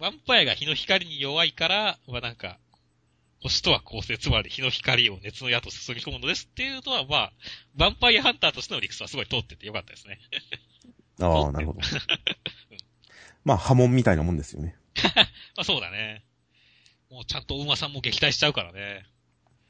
[0.00, 2.58] ヴァンパイアが日の光に弱いから、まあなんか、
[3.42, 7.32] 星とは構成、つまり日の光を熱の矢と注ぎ込むのですっていうのは、まあ、
[7.76, 10.18] ヴァンパイアハンターとしての理屈はすごい通っててよかったですね。
[11.20, 11.80] ああ、なるほど。
[13.44, 14.76] まあ、波紋みたいなもんですよね。
[15.56, 16.24] まあそうだね。
[17.10, 19.06] もうちゃんと馬さんも撃退しちゃうからね。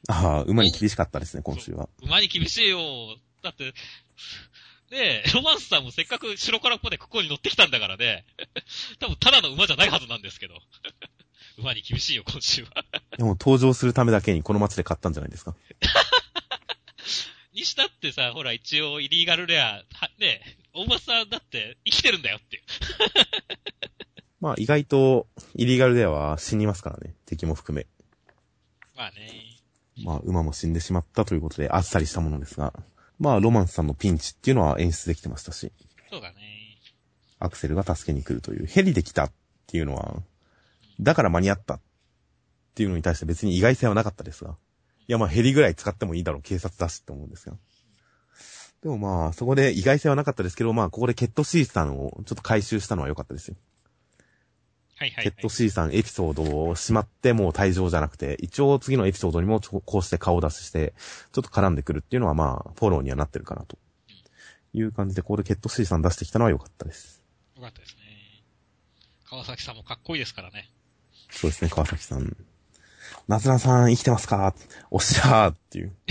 [0.09, 1.89] ああ、馬に厳しかったですね、今週は。
[2.03, 3.17] 馬に厳しいよ。
[3.43, 3.73] だって、
[4.91, 8.27] ねえ、ロマンスさんもせっかく城からまでここに乗ってきたんだからね。
[8.99, 10.61] 多分ただの馬じゃないはずなんですけど。
[11.61, 12.71] 馬に厳しいよ、今週は。
[13.17, 15.55] でも登場するためだけにこの街で買ったんじゃないですか？
[17.53, 22.63] にしたってさ、ほら一応イリーガルレア、はねえ、大馬さんだって生きてるんだよっていう。
[24.41, 27.15] まあ、意外と、イリーガルでは死にますからね。
[27.27, 27.87] 敵も含め。
[28.97, 29.59] まあね。
[30.03, 32.73] まあ、馬も死んでしまったということで、あっさりしたものですが、
[33.19, 35.73] まあ、ロマンスさんのピンチっていうのは演出できてましたし、
[36.09, 36.79] そうだね。
[37.39, 39.33] アクセルが助けに来るという、ヘリで来たっ
[39.67, 40.23] ていうのは、
[41.01, 41.81] だから間に合ったっ
[42.75, 44.57] ていうのに対して別に意外性はなかったですが、
[45.09, 47.59] いやまあヘリぐらい使ってもいいだろう、警察だしって思うんですよ。
[48.83, 53.57] でもまあ、そこで意外性はなかったですけど、まあ、ここでケット C さんをちょっと回収したのは良かったですよ。
[54.97, 55.25] はいはい、はい。
[55.25, 60.95] ケット C さんエピソードをしまってもう退場じゃなくて、一応次のエピソードにもこうして顔出しして、
[61.33, 63.79] ちょっと絡んでくるっていうのはまあ、フォローにはなってるかなと。
[64.73, 67.23] いう感じで、ここでケット C さん出してきたのは良かったです。
[67.57, 68.45] よかったですね。
[69.29, 70.71] 川崎さんもかっこいいですからね。
[71.31, 72.37] そうですね、川崎さん。
[73.29, 74.55] なずなさん生きてますか？
[74.91, 75.93] おっしゃーっていう。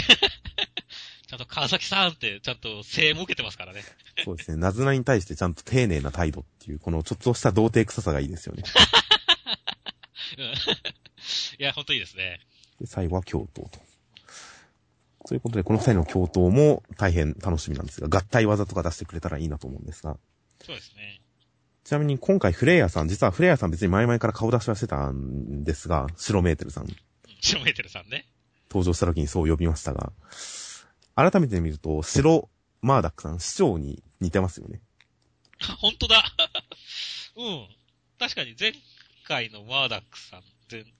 [1.27, 3.83] ちゃんと川崎さんって、ちゃんと声援も受けてますからね。
[4.25, 8.63] そうですね、なずなに対してちゃんと丁寧な態度っていう、このちょっとした童貞臭さがいいですよね。
[10.37, 10.45] うん
[11.59, 12.39] いや、ほんといいですね。
[12.79, 13.79] で、最後は共闘と。
[15.27, 20.17] ということで、この二人の共闘も大変楽しみなんですが、合体技とか出してくれたらいいなと思うんですが。
[20.65, 21.21] そうですね。
[21.89, 26.95] ちなみに今回フレイヤさん、実はフレイヤさん別に前々から顔出しはしてたんですが、白メーテルさん、うん
[27.41, 28.27] 白メーテルさんね。
[28.69, 30.13] 登場した時にそう呼びましたが、
[31.15, 32.47] 改めて見ると、白
[32.83, 34.81] マーダックさん、市長に似てますよね。
[35.63, 36.23] あほんとだ。
[37.35, 37.67] うん。
[38.19, 38.71] 確かに前
[39.27, 40.43] 回のマーダックさん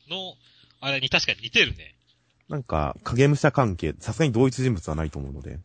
[0.10, 0.38] の、
[0.82, 1.93] あれに確かに似てるね。
[2.47, 5.60] なんか、影武者関係、さすがに同一人物はないと思うので。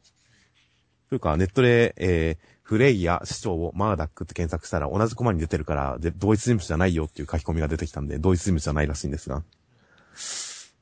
[1.08, 9.42] というか、ネットで、えー、フレイヤ市長をマーダックって検索したら同じコマに出てるから、で、同一人物じゃないよっていう書き込みが出てきたんで、同一人物じゃないらしいんですが。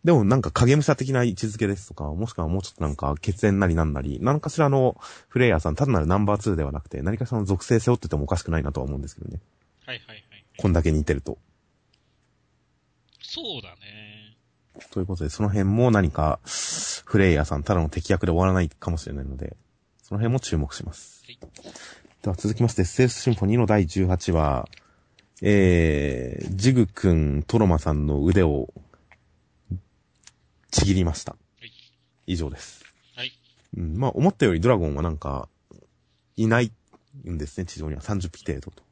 [0.05, 4.97] でもなんか影武者的な位置づけですとか、もしくはもうちょっとなんか血縁なりなんなり、何かしらの
[5.29, 9.40] フレイヤーさん、単なるナンバー2ではなくて、何かしらの属性背負っててもおかしくないなとは思うんですけどね。
[9.87, 10.25] はいはいはい。
[10.57, 11.38] こんだけ似てると。
[13.21, 14.37] そうだね。
[14.90, 19.57] ということで、その辺も何か、フレイヤーさんただの敵役で終わらないかもしれないので、
[20.03, 21.21] その辺も注目します。
[21.40, 21.73] はい
[22.23, 24.68] では続きまして、ステルスシンフォニーの第18話、
[25.42, 28.73] えー、ジグ君、トロマさんの腕を、
[30.71, 31.35] ちぎりました。
[31.61, 31.66] い
[32.29, 32.85] 以上です。
[33.16, 33.33] はい。
[33.77, 35.49] うん、まあ、思ったよりドラゴンはなんか、
[36.37, 36.71] いない
[37.29, 38.85] んですね、地上には30匹程度と。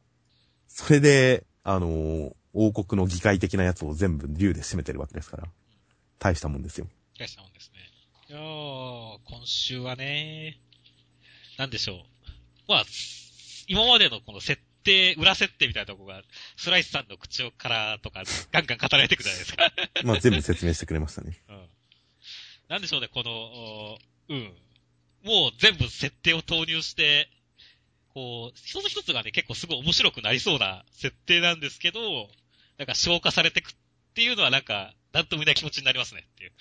[0.66, 5.44] それで、あのー王国の議会的なやつを全部竜で占めてるわけですから。
[6.18, 6.88] 大したもんですよ。
[7.16, 7.78] 大したもんですね。
[8.28, 10.58] いやー、今週はね、
[11.58, 12.09] なんでしょう。
[12.70, 12.84] まあ、
[13.66, 16.22] 今までのこの設定、裏設定みたいなとこが、
[16.56, 19.72] スライスさんの口をからとか、ガンガン語られてくじゃないですか。
[20.04, 21.36] まあ、全部説明してくれましたね。
[21.50, 21.68] うん。
[22.68, 24.56] なんでしょうね、この、おうん。
[25.24, 27.28] もう全部設定を投入して、
[28.14, 32.30] こう、一つ一つがね、結構すごい面白くなりそうな設定なんですけど、
[32.78, 33.74] なんか消化されてくっ
[34.14, 36.52] ていうのはなんか、なんとも言えない気持ちになりますねっていう。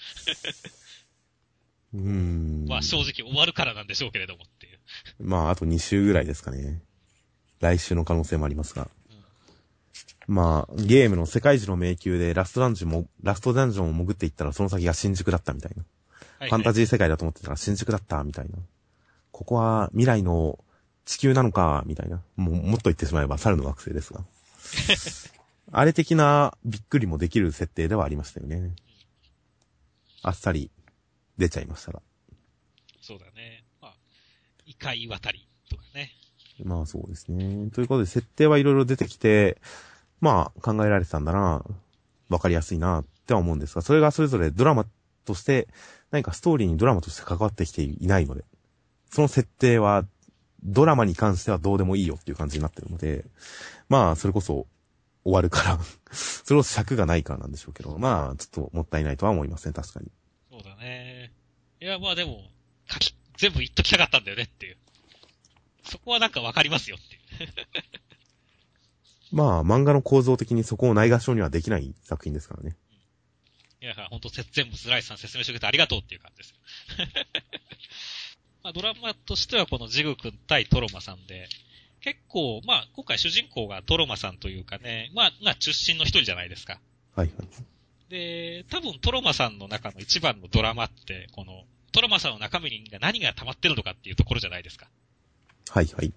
[1.94, 2.66] うーん。
[2.68, 4.79] まあ正直終わるからなんでしょうけれどもっていう。
[5.20, 6.82] まあ、あと2週ぐらいですかね。
[7.60, 8.88] 来週の可能性もありますが。
[10.28, 15.84] まあ、ゲームの世界一の迷宮でラストダンジョンも、ラストダンジョンを潜っていったらその先が新宿だったみたいな。
[16.40, 18.58] はいファンタジー世界だと思ってたら新宿だったみたいな。
[19.32, 20.58] ここは未来の
[21.04, 22.22] 地球なのかみたいな。
[22.38, 24.24] もう、もっと言ってしまえば猿の惑星ですが。
[25.72, 28.74] あれ的なびっくりもできる設定ではありましたよね。
[30.22, 30.72] あっさり
[31.38, 32.02] 出ちゃいましたが。
[33.02, 33.59] そうだね。
[34.70, 36.12] まあ、異界渡りとかね。
[36.64, 37.70] まあそうですね。
[37.72, 39.60] ということで、設定はいろいろ出てきて、
[40.22, 41.64] まあ考えられてたんだな、
[42.30, 44.86] わかりやすいなっては思うんですが、それがそれぞれドラマ
[45.26, 45.68] として、
[46.12, 48.44] 何かストーリーにドラマとして関わってきていないので、
[49.12, 50.06] その設定は、
[50.62, 53.24] ドラマに関してはどうでもいいよっていう感じになってるので、
[53.88, 54.68] まあそれこそ
[55.24, 55.80] 終わるから、
[56.12, 60.12] それを尺がないからなんでしょうけど、まあちょっともったいないとは思いますね、確かに。
[60.52, 61.32] そうだね。
[61.80, 62.42] いや、まあでも、
[62.90, 64.78] 書き、全部言っときたかったんだよねっていう。
[65.86, 67.50] そこはなんかわかりますよっていう。
[69.32, 72.76] まあ漫画の構造的にそこをないがしろにはできない作品ですからね。
[73.82, 76.58] いや、ほんと、全部スライスさん説明してくれてありがとうっていう感じですよ。
[78.62, 81.48] まあ、ドラマとしてはこのジグ君対トロマさんで、
[82.02, 86.82] 結構、まあ、今回主人公がトロマさんというかね、まあ、まあ、中心の一人じゃないですか。
[87.16, 87.48] はいはい。
[88.10, 94.88] で、多分トロマさんの中の一番のドラマって、この、トロマさんの中身に何が溜まってるのかっていうところじゃないですか。
[95.70, 96.14] はいはい。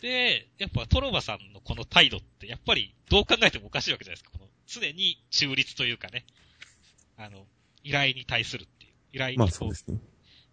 [0.00, 4.30] で、やっぱトロマさんのこの態度って、やっぱりどう考えてもおかしいわけじゃないですか。
[4.32, 6.24] この常に中立というかね、
[7.16, 7.46] あの、
[7.84, 8.92] 依頼に対するっていう。
[9.12, 9.98] 依頼にこまあそうですね。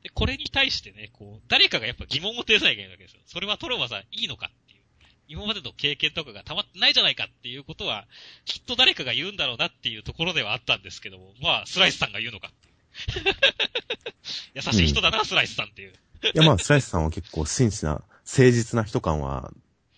[0.04, 3.22] で、これに対してね、こう、誰かがやっぱ疑問を呈さなきゃいけないわけですよ。
[3.26, 4.82] それはトロマさんいいのかっていう。
[5.28, 8.08] 今までの経験とかが溜まってないじゃないかっていうことは、
[8.46, 12.77] きっと誰かが言うんだろうなっていうところではあったんですけども、まあ、スライスさんが言うのかっていう。
[14.56, 15.92] 優しい人だな、スライスさんっていう。
[15.92, 15.96] い
[16.34, 19.52] やまあ、スライスさんは結構真摯な、誠実な人感は、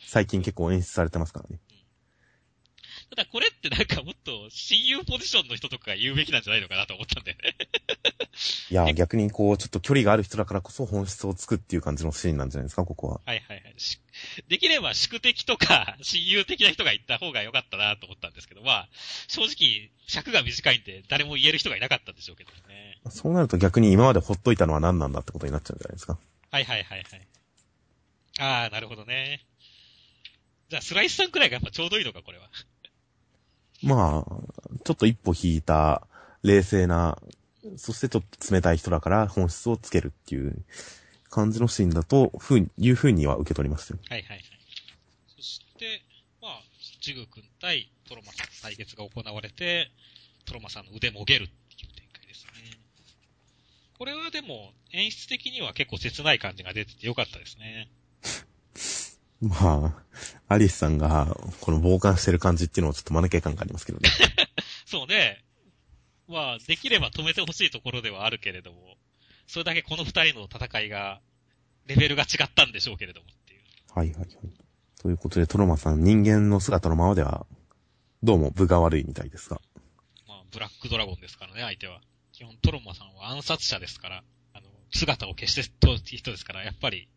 [0.06, 1.60] 最近結構演出されてますからね。
[3.10, 7.56] ただこれってなんかもっと親友ポジションの人とかが言うべきなんじゃないのかなと思ったんだよね。
[8.72, 13.22] いや、逆にこう、ちょっと距離がある人だからこそ本質をつくっていう感じのシーンなんじゃないですか、ここは。
[13.26, 13.74] はいはいはい。
[13.78, 14.00] し
[14.48, 18.90] できれば宿敵とか親友的な人が言った方が良かったなと思ったんですけど、まあ、
[19.28, 23.00] 正直、尺が短いんで誰も言える人がいなかったんでしょうけどね。
[23.10, 26.18] そうなると逆に今までほっといたのは何なんだってことになっちゃうんじゃないですか。
[26.52, 27.28] はいはいはいはい。
[28.40, 29.46] ああ、なるほどね。
[30.70, 32.50] じゃあ、スライスさんくらいがやっぱちょうどいいのか、これは。
[33.84, 34.36] まあ、
[34.84, 36.08] ちょっと一歩引いた、
[36.44, 37.22] 冷静な、
[37.78, 40.64] そしてちょっと冷たい人だから本質をつけるっていう
[41.30, 44.00] 感じのシーンだと、ふう、いうふうには受け取りますよ。
[44.10, 44.44] はいはいはい。
[45.36, 46.02] そして、
[46.42, 46.62] まあ、
[47.02, 49.92] ジグ君対トロマさんの対決が行われて、
[50.46, 52.80] トロマさんの腕もげるっていう展開ですね。
[53.98, 57.90] これはでも、演出的には結構切ない感じが出ててよかったですね。
[59.42, 59.96] ま
[60.48, 64.10] あ、アリスさんが、この傍観してる感じっていうのをちょっと間抜け感がありますけどね。
[64.86, 65.44] そうね。
[66.28, 68.98] まあ、できれば止めてほしいところではあるけれども、
[69.48, 71.22] それだけこの二人の戦いが、
[71.88, 73.62] レベルが違ったんでしょうけれどもっていう。
[73.96, 74.30] はいはいはい。
[75.02, 77.48] ということで、トロマさん、人間の姿のままでは、
[78.22, 79.62] どうも分が悪いみたいですが。
[80.28, 82.02] まあ、ブラックドラゴンですからね、相手は。
[82.34, 84.24] 基本トロマさんは暗殺者ですから、
[84.54, 87.08] あの、姿を消してと人ですから、やっぱり、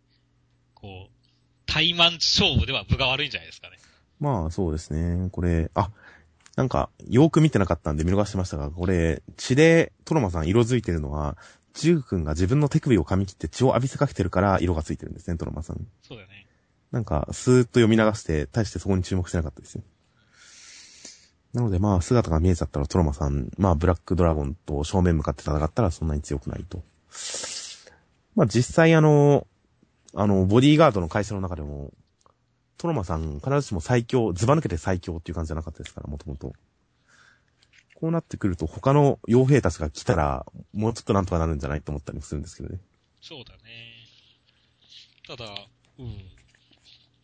[0.75, 1.22] こう、
[1.73, 3.79] 対マン勝負では分が悪いんじゃないですかね。
[4.21, 5.31] まあ、そうですね。
[5.31, 5.91] これ、あ、
[6.55, 11.37] なんか、よーく見てなかったんで見逃してましたが、これ、血でトロマさん色づいてるのは、
[11.73, 15.87] ジュー君が自分の手首を噛み切って血を浴びせかけてるから色がついてるんですね、トロマさん。
[16.03, 16.47] そうだよね。
[16.91, 19.83] なんか、スーッと読み流して、大してそこに注目してなかったですよ。
[21.55, 26.83] なのでまあ、姿が見えちゃったらトロマさん、まあ、ブラックドラゴンと正面向かって戦ったらそんなに強くないと。
[28.35, 29.47] まあ、実際あの、
[30.15, 31.93] あの、ボディーガードの会社の中でも、
[32.77, 36.53] トロマさん必ずしも最強、ズバ抜けて最強っていう感じじゃなかったですから、もともと。
[37.95, 40.45] こうなってくると他の傭兵たちが来たら、
[40.75, 42.81] もうちょっとなんとかなるんじゃないと思ったりもするんですけどね。
[43.21, 43.61] そうだね。
[45.29, 45.45] ただ、
[45.99, 46.19] うん。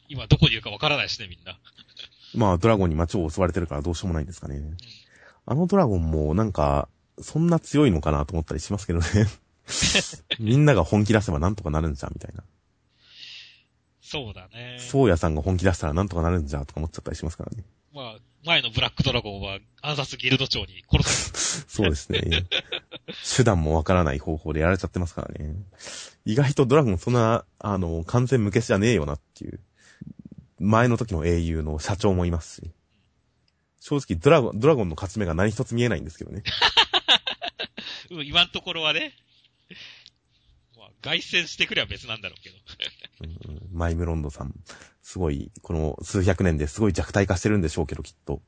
[0.09, 1.59] 今どこにいるかわからないしね、みんな。
[2.35, 4.62] まあ、ドラゴンに街を襲われてるからどうしようもないんですかね。
[5.46, 6.88] あのドラゴンもなんか、
[7.20, 9.07] そんな強いのかなと思ったりしますけどね。
[10.38, 12.44] みんなが本気出せばなんとかなるんじゃん、みたいな。
[14.09, 14.79] そうだね。
[14.79, 17.62] そうやさんが本気出したらなんとかなるんじゃ、とか思っちゃったりしますからね。
[17.92, 22.47] まあ、前のブラックドラゴンは暗殺ギルド長に殺さ そうですね。
[23.37, 25.57] 手段もわからない方法でやられちゃってますからね。
[26.25, 29.61] 意外とドラゴンそんな、あの、完全無欠じゃねえよなっていう。
[30.59, 32.71] 前の時の英雄の社長もいますし。
[33.81, 36.42] 正直ドラゴン、ドラゴンの勝ち目が何一つ見えないんですけどね。
[38.11, 39.12] うん、今のところはね。
[41.05, 42.57] まあ、凱旋してくれば別なんだろうけど。
[43.21, 44.55] うんうんマイムロンドさん、
[45.03, 48.43] すごい、この数百年ですごい弱体化してるんでしょうけど、きっと。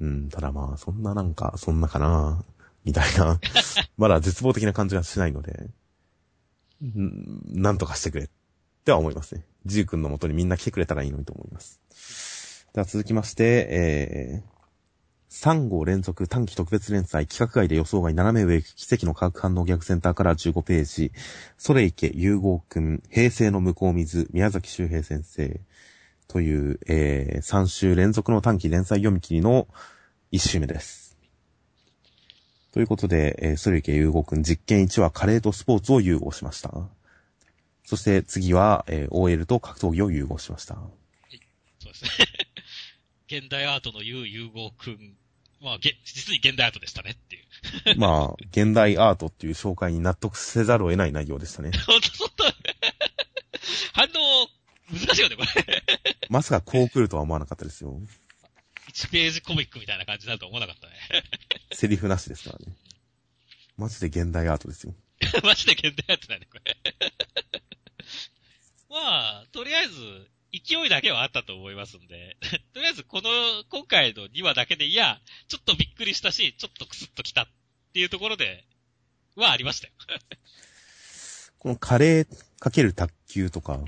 [0.00, 2.44] うん、ただまあ、そんななんか、そんなかな、
[2.84, 3.40] みたいな。
[3.98, 5.68] まだ絶望的な感じがしないので、
[6.84, 8.28] んなんとかしてくれ、っ
[8.84, 9.44] ては思いますね。
[9.66, 12.66] ジュー君の元にみんな来てくれたらいいのにと思います。
[12.72, 14.55] では続きまして、えー、
[15.36, 21.12] 3号連続短期特別連載企画外で予想外斜め上奇跡の科学反応逆センターから15ページ、
[21.58, 25.60] ソレイケ融合くん、平成の向こう水、宮崎周平先生
[26.26, 29.68] という、えー、3週連続の短期連載読み切りの
[30.32, 31.18] 1週目です。
[32.72, 36.72] ということで、えー、ソレイケ融合くん実験1はカレーとスポーツを融合しました。
[37.84, 40.76] そして次は、えー、OL と格闘技を融合しました。
[40.76, 40.80] は
[41.30, 41.40] い
[41.78, 42.26] そうですね。
[43.28, 45.14] 現代アートの言う融合くん。
[45.66, 47.98] まあ、げ、実に現代アートでしたねっていう。
[47.98, 51.72] まあ、現代アートっていう紹介に納得せざるを得ない内容でしたね。
[51.72, 52.54] ほんと、そんな、
[53.92, 54.48] 反応、
[54.92, 55.82] 難しいよね、これ。
[56.30, 58.00] まさかこう来るとは思わなかったですよ。
[58.92, 60.94] 1ページコミックみたいな感じになると思わなかったね。
[61.74, 62.72] セリフなしですからね。
[63.76, 64.94] マジで現代アートですよ。
[65.42, 66.76] マジで現代アートだね、これ。
[68.88, 72.36] まあ、とりあえず、勢いだけはあったと思いますんで、
[72.72, 73.30] とりあえずこの、
[73.68, 77.48] 今回の2話だけで、いや、ちょっとびっくりしたし、ちょっとクスッときたっ
[77.92, 78.64] ていうところで、
[79.36, 79.92] はありましたよ。
[81.58, 83.84] このカレーかける卓球とか、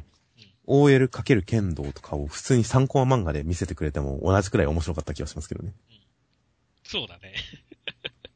[0.66, 5.72] OL かける剣道とかを普通に3コマ漫画で見せてくれても同じくらい面白かった気がしますけどね。
[6.84, 7.34] そうだね。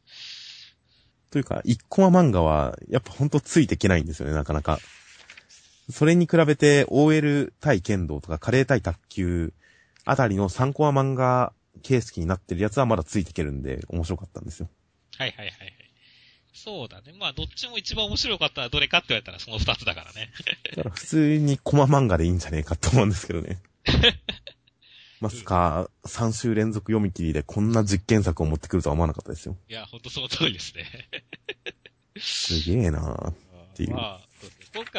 [1.30, 4.78] というか、1コマ漫画はやっぱほんとついていけないんですよね、なかなか。
[5.90, 9.52] それに比べて OL 対剣道とかカレー対卓球
[10.04, 11.52] あたりの3コマ漫画
[11.82, 14.68] 形式になってるやつはまだついていけるんで面白かったんですよ。
[15.16, 15.72] はいはいはいはい。
[16.52, 17.14] そうだね。
[17.18, 20.30] まあ、どっちも一番面白かったらどれかって言われたらその二つだからね。
[20.76, 23.60] だから普通にコマ漫画でいいんじゃねえかと思うんですけどね。
[25.20, 29.56] まさか、3週連続読み切りでこんな実験作を持ってくるとは思わなかったですよ。
[29.68, 30.84] いや、ほんとその通りですね。
[32.18, 33.34] すげえなぁ。
[33.74, 34.28] ていうまあ、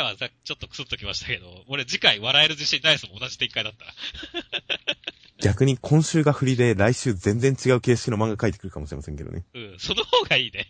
[0.01, 3.93] はさちょっとクスッときましたけど、俺次回笑える自信ないですもん、同じ展開だったら。
[5.41, 9.43] 逆に今週が振りで来週全然違う形式の漫画書いてくるかもしれませんけどね。
[9.53, 10.67] うん、その方がいいね。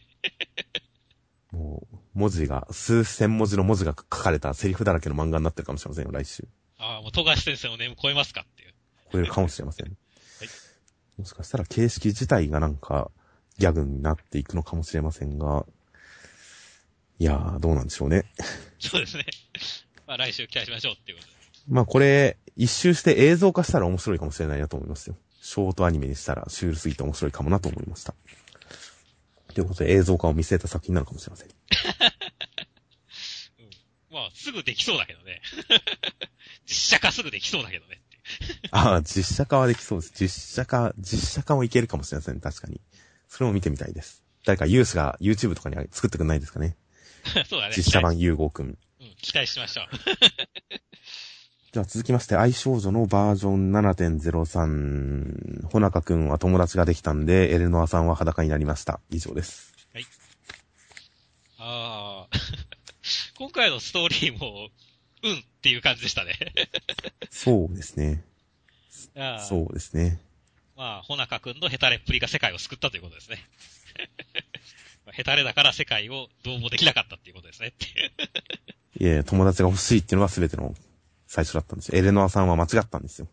[1.51, 6.47] もう、文字が、数千文字の文字が書かれたセリフだらけの漫画になってるかもしれませんよ、来週。
[6.77, 8.73] ああ、もう富樫先生のネーム超えますかっていう。
[9.11, 9.95] 超えるかもしれません。
[11.17, 13.11] もしかしたら形式自体がなんか、
[13.59, 15.65] ギャグになっていくのかもしれませんが、
[17.23, 18.25] いやー、どうなんでしょうね。
[18.79, 19.25] そうですね。
[20.05, 21.35] まあ来週期待しましょうっていうことで。
[21.69, 25.15] まあこれ、一周して映像化したら面白いかもしれないなと思いますよ。
[25.41, 28.13] ショートアニメにしたらシュールすぎて面白いかもなと思いました。
[29.53, 31.47] ということで映像化を見据えた作品なのかもしれません。
[34.11, 35.41] まあ、すぐできそうだけどね。
[36.67, 38.01] 実写化すぐできそうだけどね。
[38.71, 40.13] ああ、実写化はできそうです。
[40.13, 42.81] 実写化、実写化もいけるかもしれません、確かに。
[43.29, 44.25] それも見てみたいです。
[44.43, 46.75] 誰かユースが YouTube とかに作ってくんないですかね。
[47.47, 47.73] そうだね。
[47.75, 48.77] 実写版融合くん。
[48.97, 49.09] 期待。
[49.09, 49.85] うん、期待しましょう。
[51.73, 55.67] じゃあ続きまして、愛少女のバージョン7.03。
[55.67, 58.99] ほなかくんは友達ができたんで、エレノアさんは裸になりました。
[59.09, 59.73] 以上です。
[61.57, 62.37] ああ。
[63.35, 64.69] 今回のストーリーも、
[65.23, 66.37] うんっていう感じでしたね。
[67.31, 68.23] そうですね。
[69.47, 70.19] そうですね。
[70.75, 73.37] まあ、ほなかくんのヘタレっぷりが世界を救ったということですね。
[75.05, 78.11] まあヘタレだから世界をどうもできなかったっていうことですねっていう。
[78.99, 80.75] いえ、友達が欲しいっていうのが全ての
[81.27, 81.97] 最初だったんですよ。
[81.97, 83.27] エレノアさんは間違ったんですよ。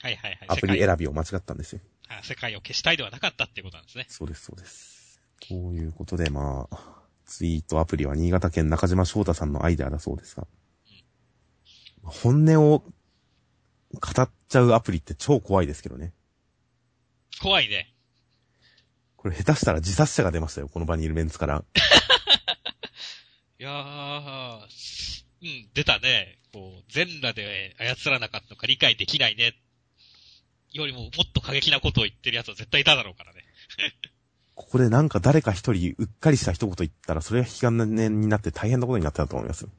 [0.00, 0.48] はいはいはい。
[0.48, 1.80] アプリ選びを間違ったんですよ。
[2.08, 4.06] あ世界を消したいではなかったっていうことなんですね。
[4.08, 5.20] そうです、そうです。
[5.40, 10.46] ということで、まあ、ツイートアプリは新潟県中島翔太さんのアイデアだそうですが、
[12.02, 12.84] 本音を
[13.92, 16.12] 語っちゃうアプリって超怖いですけどね。
[17.40, 17.93] 怖いね。
[19.24, 21.64] これ下手したら自殺者が出ましたよ、この場にいるメンツから。
[23.58, 24.60] いやー、
[25.40, 26.38] うん、出たね。
[26.52, 29.54] こう、全裸で操らなかったのか理解できないね。
[30.74, 33.46] よりももっと過激なことを言ってる奴は絶対いただろうからね。
[34.54, 39.70] ここでなんか誰か一人うっかりした一言言ったら、それが引き金になって大変なことになってたと思いますよ。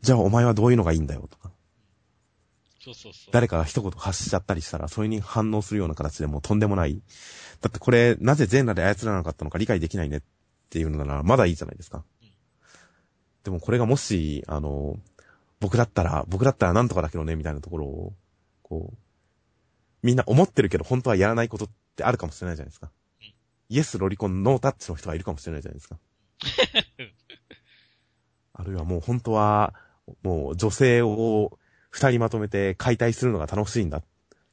[0.00, 1.52] じゃあお前はどういうのがいいんだよとか。
[2.78, 3.32] そうそうそう。
[3.32, 7.02] 誰かが一言発しちゃったりしたら、それに反応するような形でもうとんでもない。
[7.60, 10.20] だってこれ、なぜ全裸で操らなかったのか理解できないねっ
[10.70, 12.04] ていうのなら、まだいいじゃないですか。
[13.44, 14.96] でもこれがもし、あの、
[15.60, 18.12] 僕だったら、僕だったらなんとかだけどね、みたいなところを、
[18.62, 18.96] こう、
[20.02, 22.90] みんな思ってるけど本当はやらないことってあるかもしれないじゃないですか。
[23.70, 25.98] イエスロリコンノータッチの人がいるかもしれないじゃないですか。
[28.54, 29.74] あるいはもう本当は、
[30.22, 31.58] もう女性を
[31.90, 34.02] 二人まとめて解体するのが楽しいんだ。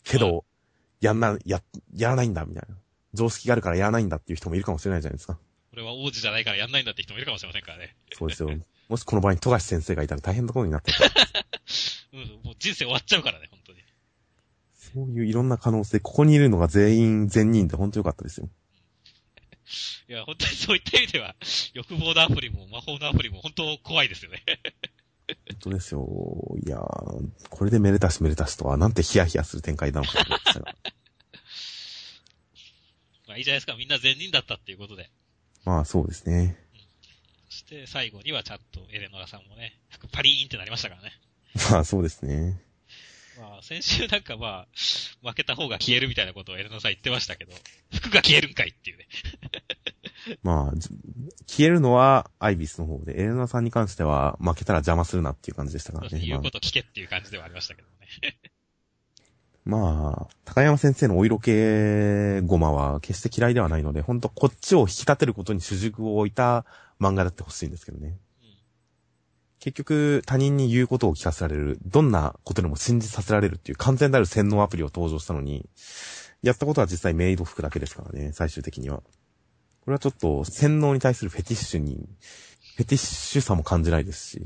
[0.03, 0.45] けど、
[1.01, 1.61] やんな、や、
[1.93, 2.75] やらないんだ、みたいな。
[3.13, 5.39] 常識があるからやらないんだっていう人もいるかもしれないじゃないですか。
[5.73, 7.95] 俺は王子じゃないからやんないんだって人もいるかもしれませんからね。
[8.13, 8.49] そうですよ。
[8.87, 11.03] もしこの場に富樫先生がいたら大変なことになってた。
[12.13, 13.79] うん、もう人生終わっちゃうからね、本当に。
[14.73, 18.49] そういういろんな可能性、ここにいるのが全員全人で本当よかったですよ。
[20.07, 21.35] いや、本当にそういった意味では、
[21.73, 24.43] 欲望のアプリも魔法のアプリも本当怖いですよね。
[25.27, 26.07] 本当ですよ。
[26.65, 30.75] いやー、これでめでたしめでたしとは、なんてヒヤヒヤする展開なのかと思いましたが。
[33.27, 35.09] まあいいじゃないですか、みんな善人だったっていうことで。
[35.63, 36.63] まあそうですね。
[37.49, 41.19] そして最後にはちゃんとエレノラさんもね、服パリーンってなりましたからね。
[41.71, 42.61] まあそうですね。
[43.39, 47.53] まあ先週なんかまあ、負けた方が消えるみたいなことをエレノラさん言ってましたけど、
[47.93, 49.07] 服が消えるんかいっていうね。
[50.43, 50.89] まあ、じ
[51.47, 56.19] 消えるのはアイビスの方で、エレナさんに関しては負けたら邪魔するなっていう感じでしたからね。
[56.25, 58.37] 言うこと聞けっていう感じではありましたけどね。
[59.65, 61.51] まあ、まあ、高山先生のお色気
[62.45, 66.65] ゴマは決して嫌いではないので、ほんとこっちを引き立てることに主軸を置いた
[66.99, 68.19] 漫画だってほしいんですけどね。
[69.59, 75.67] 結局、他人に言うことを聞かせられる、どんなことでも信じさせられるっていう完全なる洗脳アプリを登場したのに、
[76.43, 79.01] やったことは実際メイド服だけですからね、最終的には。
[79.85, 82.09] これはちょっと洗脳に対するフェティッシュに、
[82.75, 84.41] フェティッシュさも感じないですし、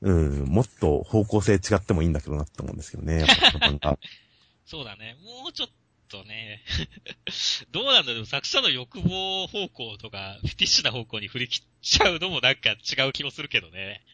[0.00, 3.98] うん、もっと方向性違ってもいいんだけどなって思うんですけどね、やっぱ。
[4.64, 5.16] そうだね。
[5.24, 5.68] もうちょっ
[6.08, 6.62] とね、
[7.72, 14.04] どうなんだろう、作者の欲望方向とか、フェティッシュな方向に振り切っちゃうのもなんか違う気もするけどね。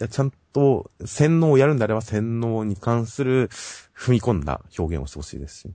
[0.00, 3.48] いやちゃんと洗脳をやるんであれば洗脳に関する
[3.96, 5.74] 踏み込んだ表現をしてほしいですし。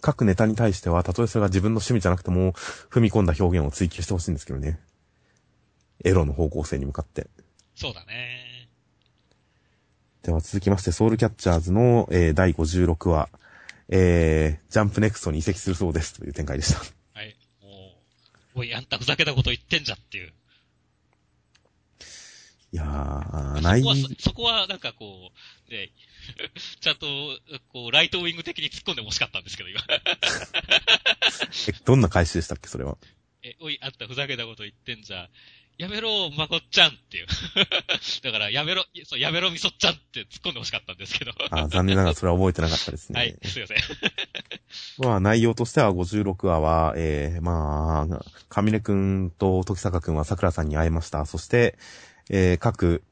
[0.00, 2.52] 各ネタに対しては、たとえそれが自分の趣味じゃなくても、
[2.90, 4.80] 踏み込んだ表現を追求してほしいんですけどね。
[6.04, 7.28] エロの方向性に向かって。
[7.74, 8.68] そうだね。
[10.22, 13.28] では続きまして、ソウルキャッチャーズの、えー第56話、
[13.88, 16.80] えー、ジャンプネクストに移籍するそうですという展開でした。
[17.12, 17.36] はい。
[17.62, 17.68] も
[18.54, 20.32] う、おい、あんたふざけたこと言ってんじゃっていう。
[22.72, 25.30] いやー、ないそこは、そこはなんかこ
[25.68, 25.90] う、ね、
[26.80, 27.06] ちゃんと、
[27.72, 29.80] こう、ライトウィング的に突っ込んでも欲しかったんですけど、今。
[31.68, 32.96] えどんな返しでしたっけ、それは？
[33.42, 35.28] え、おい、あんたふざけたこと言ってんじゃ、
[35.78, 37.26] やめろ、まこっちゃんっていう。
[38.22, 41.32] だから、やめろ、そう、やめろ、みそっちゃんって突っ込んで欲しかったんですけど。
[41.50, 43.18] あー残念ながらそれは覚えてなかったですね。
[43.18, 43.78] はい、すいません。
[44.98, 51.24] まあ、内容としては56話は、えー、まあ、上根くんと時坂くんは桜さんに会えました。
[51.24, 51.78] そして、
[52.32, 53.02] えー、各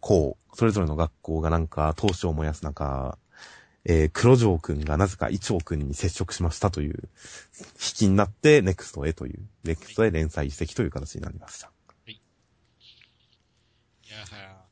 [0.00, 3.18] 校、それぞれの学校がなんか、闘志を燃やす中、
[3.86, 7.08] えー、黒城くんがなぜか伊調くんに接触しましたという、
[7.58, 11.68] 引きになって、ネクストへという、ネクストへ連載移籍という形になりました。
[11.68, 11.72] は
[12.06, 12.18] いい
[14.12, 14.64] やは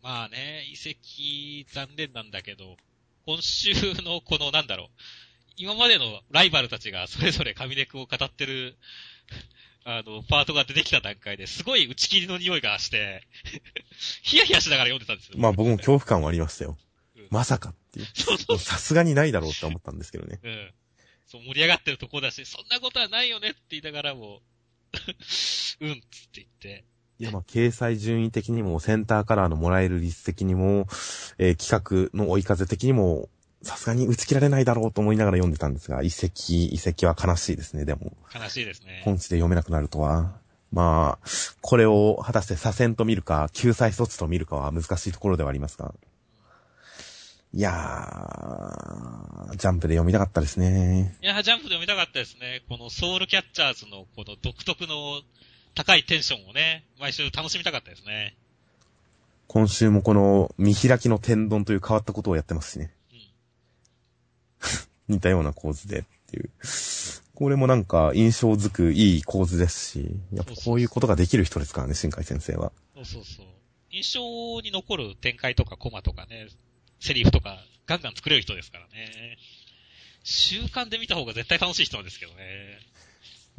[0.00, 2.76] まあね、遺跡残念なんだけど、
[3.26, 4.88] 今週のこのなんだろう、
[5.56, 8.78] 今までのライバルたちがそれぞれ神根くんを語ってる、
[9.84, 13.26] あの、パートが出てきた段階ですごい打ち切りの匂いがして、
[14.22, 15.34] ヒヤヒヤしながら読んでたんですよ。
[15.38, 16.78] まあ僕も恐怖感はありましたよ
[17.16, 17.28] うん。
[17.30, 18.06] まさかっていう。
[18.14, 20.40] そうそうさすがにないだろうって思ったんですけどね。
[20.42, 20.72] うん。
[21.26, 24.42] そう、盛り上がってるとこだし、そんなことはないよねって言いながらも、
[25.80, 26.84] うんっつって言って、
[27.18, 30.86] いや、まあ、掲載順位的にも、センターカラーのもらえる率的にも、
[31.38, 33.28] えー企画の追い風的にも、
[33.62, 38.12] さすがに打ち切られないだろうと思いながら読んでたんですが、遺跡、遺跡は悲しいですね、でも。
[38.34, 39.02] 悲しいですね。
[39.04, 40.32] 本誌で読めなくなるとは。
[40.72, 41.28] まあ、
[41.60, 45.94] これを果たして左遷と見るか、救済措置と見るかは難しいところではありますが。
[47.54, 51.16] いやー、ジャンプで読みたかったですね。
[51.20, 52.62] いや、ジャンプで読みたかったですね。
[52.68, 55.20] このソウルキャッチャーズのこの独特の
[55.74, 58.34] 高いテンションをね、毎週楽しみたかったですね。
[59.48, 62.90] 今週もこの見開きの天丼という変わったことをやってますしね。
[65.08, 65.14] うん。
[65.14, 66.50] 似たような構図でっていう。
[67.34, 72.72] これもなんか印象づくいい構図ですし、やっぱこういうことができる人ですからね、新海先生は。
[72.94, 73.46] そうそうそう。
[73.90, 76.48] 印象に残る展開とかコマとかね、
[77.00, 79.38] セリフとかガンガン作れる人ですからね。
[80.24, 82.78] 習慣で見た方が絶対楽しい人なんですけどね。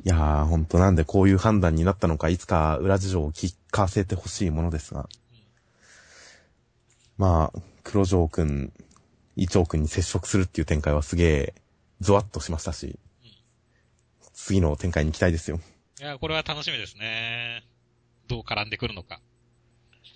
[0.06, 5.08] いやー、ほんとなんでこういう判断になったのか、いつか裏事情を聞かせてほしいものですが。
[7.18, 8.74] まあ、黒城くん、
[9.36, 11.54] 伊調くんに接触するっていう展開はすげえ、
[12.02, 13.00] ゾワッとしましたし、
[14.34, 15.60] 次の展開に期待ですよ。
[16.00, 17.64] いや、これは楽しみですね。
[18.28, 19.22] どう絡んでくるのか。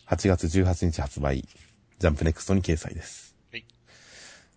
[0.08, 1.48] 8月18日発売、
[2.00, 3.36] ジャンプネクストに掲載です。
[3.52, 3.66] はい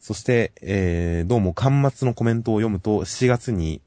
[0.00, 3.82] そして、えー、どうも端末のコメントを読むと、7月に、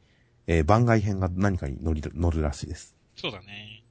[0.45, 2.95] えー番外編が何かに乗り乗るらしいです。
[3.15, 3.83] そうだね。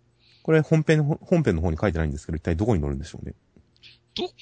[0.43, 3.35] これ本編本編の方に書いてないんですけど、一体どこに乗るんでしょうね。
[4.14, 4.33] と、うーん、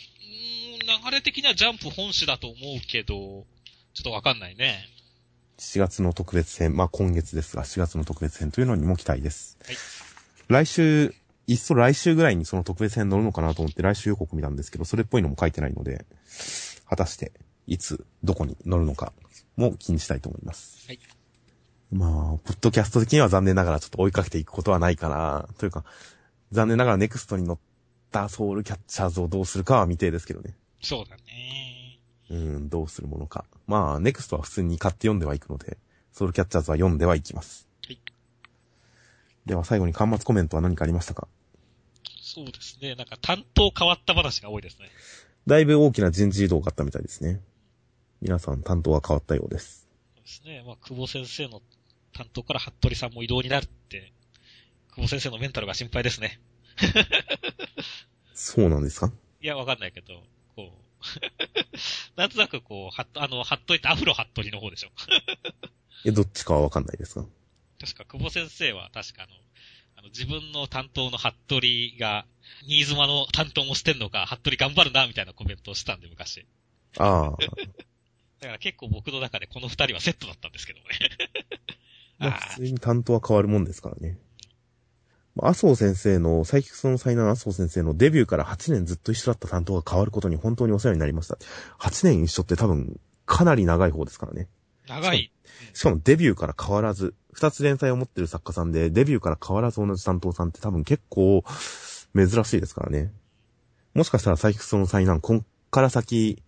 [0.91, 3.45] 流れ的にはジャンプ本誌だと思うけど、ちょ
[4.01, 4.85] っとわかんないね。
[5.59, 9.59] 7月の特別編、まあ今月ですが、4月の特別編というのにも期待です。
[9.65, 9.77] はい
[10.51, 11.15] 来週、
[11.47, 16.05] いっそ来週ぐらいにその特別編乗るのかなと思って来週予告見たんですけど、それっぽいのも書いてないので、
[16.89, 17.31] 果たして、
[17.69, 19.13] いつ、どこに乗るのか
[19.57, 20.89] も気にしたいと思います。
[20.89, 20.99] はい
[21.93, 22.11] まあ、
[22.45, 25.85] ポッドキャスト的には残念ながらちょっと追いかけていくことはないかな、というか、
[26.51, 27.59] 残念ながらネクストに乗っ
[28.11, 30.57] たソウルキャッチャーズをどうするかは未定ですけどね。
[30.83, 31.99] そうだね。
[32.31, 33.45] うん、どうするものか。
[33.67, 35.79] まあ、ネクストは普通に買って読んではいくので、
[36.13, 37.69] ソウルキャッチャーズは読んではいきます。
[37.87, 37.99] はい
[39.47, 41.27] では最後に端末コメントは何かありましたか？
[42.23, 42.95] そうですね。
[42.95, 44.91] なんか担当変わった話が多いですね。
[45.47, 47.41] だいぶ大きな人事異動があったみたいですね。
[48.21, 49.89] 皆さん担当は変わったようです。
[50.15, 50.63] そうですね。
[50.65, 51.63] まあ、久保先生の
[52.13, 54.13] 担当から服部さんも異動になるって、
[54.95, 56.39] 久保先生のメンタルが心配ですね。
[58.35, 59.11] そうなんですか？
[59.41, 60.23] いや、わかんないけど、
[62.17, 64.91] なんとなくこう、はっと、あの、服部ってアフロ服部の方でしょ。
[66.05, 67.27] え、どっちかはわかんないですか？
[67.81, 69.33] 確か、久保先生は確かあの、
[69.97, 72.27] あの自分の担当の服部が、
[72.67, 76.47] 新妻の担当もしてんのか、服部頑張るな、みたいなコメントをしたんで、昔。
[76.99, 77.37] ああ。
[78.41, 80.85] だから結構僕の中でこの二人はセットだったんですけどね。
[82.19, 84.19] まああ普通に担当は変わるもんですからね。
[85.37, 91.39] まあ麻生先生の、サイキクスの災難麻生先生のデビューから8年ずっと一緒だった担当が変わることに本当にお世話になりました。
[91.79, 94.49] 8年一緒って多分、かなり長い方ですからね。
[94.89, 95.33] 長い。
[95.73, 101.45] しかもデビューから変わらず、二つ連載を持ってる作家さんで、デビューから変わらず同じ担当さんって多分結構
[102.17, 103.13] 珍しいですからね。
[103.95, 106.43] もしかしたらサイキクスの災難、こっから先、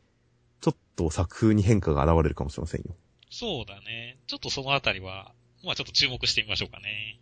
[0.60, 2.96] ちょっと作風に変化が現れるかもしれませんよ。
[3.30, 4.18] そうだね。
[4.26, 5.32] ちょっとそのあたりは、
[5.64, 7.18] まあちょっと注目してみましょうかね。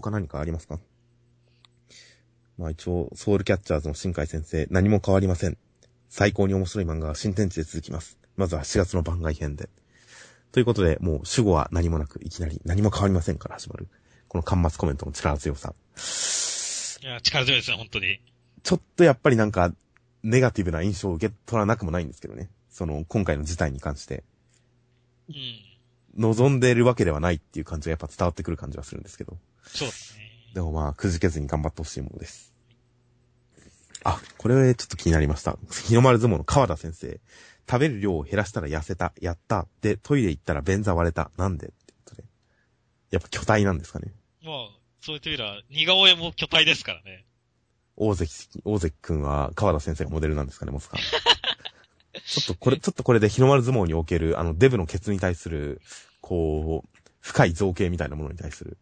[0.00, 0.78] 他何かありますか？
[2.58, 5.58] まあ一応、ソウルキャッチャーズの新海先生、何も変わりません。
[6.08, 8.18] 最高に面白い漫画は新天地で続きます。
[8.36, 9.68] まずは4月の番外編で。
[10.52, 13.88] ということで、もう主語は何もなく、いきなり何も変わりませんから始まる。
[14.28, 15.74] この端末コメントの力強さ。
[17.02, 18.20] いや、力強いですね、本当に。
[18.62, 19.74] ちょっとやっぱりなんか、
[20.22, 22.48] ネガティブな印象を受け取らなくもないんですけどね。
[22.70, 24.24] その、今回の事態に関して。
[25.28, 25.36] うん。
[26.16, 29.36] 望んでいるわけではないっていう感じがやっぱ伝わってくる感じはするんですけど。
[29.66, 30.26] そうだね。
[30.54, 32.54] でもまあ、くじけずに頑張ってほしいものです。
[34.04, 35.58] あ、これちょっと気になりました。
[35.70, 37.20] 日の丸相撲の川田先生。
[37.68, 39.12] 食べる量を減らしたら痩せた。
[39.20, 39.66] やった。
[39.80, 41.32] で、トイレ行ったら便座割れた。
[41.36, 42.24] なんでってことで。
[43.10, 44.12] やっぱ巨体なんですかね。
[44.42, 44.54] まあ、
[45.00, 47.26] そういうというら、似顔絵も巨体ですからね。
[47.96, 48.30] 大関、
[48.64, 50.96] 大関くんは川田先生がモデルなんですかね、もしか。
[52.24, 55.80] ちょっとこれ、ちょっとこれで日の丸相撲における、あの、デブのケツに対する、
[56.20, 56.88] こう、
[57.20, 58.78] 深い造形みたいなものに対する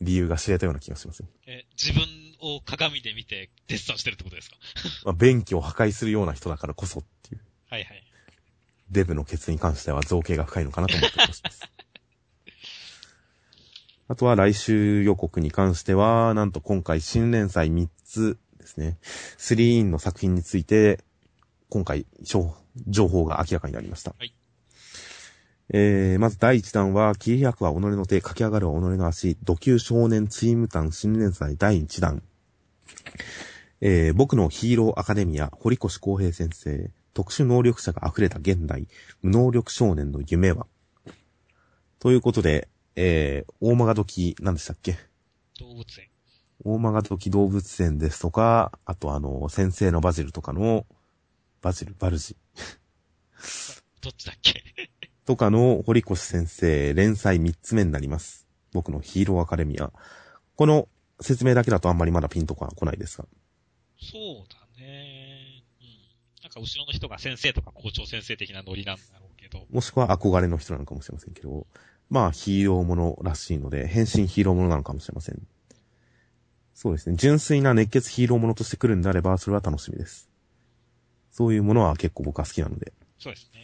[0.00, 1.28] 理由が知れたような気がしますよ。
[1.46, 2.02] え、自分
[2.40, 4.56] を鏡で見てデッサンしてるってことですか？
[5.04, 7.40] まあ、便器を破壊するような人だからこそっていう。
[7.68, 8.02] はいはい。
[8.90, 11.42] デブのケツに関しては造形が深いのかなと思ってます。
[14.08, 18.96] あとは来週予告に関しては、なんと今回新連載3つですね。
[19.02, 21.00] 3インの作品について、
[21.68, 22.54] 今回、情
[22.86, 24.14] 情報が明らかになりました。
[24.18, 24.34] はい
[25.70, 32.22] えー、まず第1弾は、切り開くは己の手、駆け上がるは己の足、土球少年チーム団新連載第1弾。
[33.82, 38.88] えー、僕のヒーローアカデミア、堀越康平先生、特殊能力者が溢れた現代、
[39.20, 40.66] 無能力少年の夢は？
[41.98, 44.96] ということで、えー、大曲時、何でしたっけ？
[45.60, 46.08] 動物園。
[46.64, 50.86] 大曲時動物園ですとか、あとあの、先生のバジルとかの、
[51.60, 52.36] バジル、バルジ
[54.00, 54.62] どっちだっけ？
[55.24, 58.46] とかの堀越先生連載3つ目になります。
[58.72, 59.92] 僕のヒーローアカデミア。
[60.56, 60.88] この
[61.20, 63.26] 説明だけだとあんまりまだピンとか来ないですが。
[64.00, 65.64] そうだね。
[65.80, 65.88] うん。
[66.44, 69.66] なんか後ろの人が先生とか校長先生的なノリなんだろうけど。
[69.70, 71.66] もしくは憧れの人なのかもしれませんけど、
[72.08, 75.46] まあヒーローものらしいので、変身ヒーローものなのかもしれません。
[76.72, 77.16] そうですね。
[77.16, 80.27] 純粋な熱血ヒーローものとして来るんであれば、それは楽しみです。
[81.30, 82.92] そういうものは結構僕は好きなので。
[83.18, 83.58] そうですね。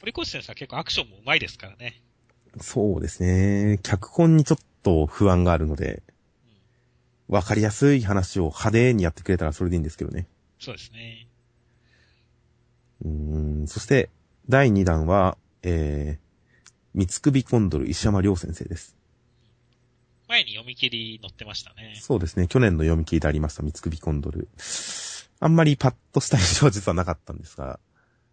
[0.00, 2.00] 堀越先生は結構アクションも上手いですからね。
[2.60, 3.78] そうですね。
[3.82, 6.02] 脚本にちょっと不安があるので、
[7.28, 7.34] うん。
[7.34, 10.26] わかりやすい話を派手にやってくれたらそれでいいんですけどね。
[10.58, 11.28] そうですね。
[13.04, 14.10] うーん、そして、
[14.48, 18.96] 第2弾は、えー、三つ首コンドル石山良先生です。
[20.28, 21.96] 前に読み切り載ってましたね。
[22.00, 22.48] そうですね。
[22.48, 24.48] 去年の読み切りでありました三つ首コンドル。
[25.40, 27.80] あんまりパッとした印象は実はなかったんですが、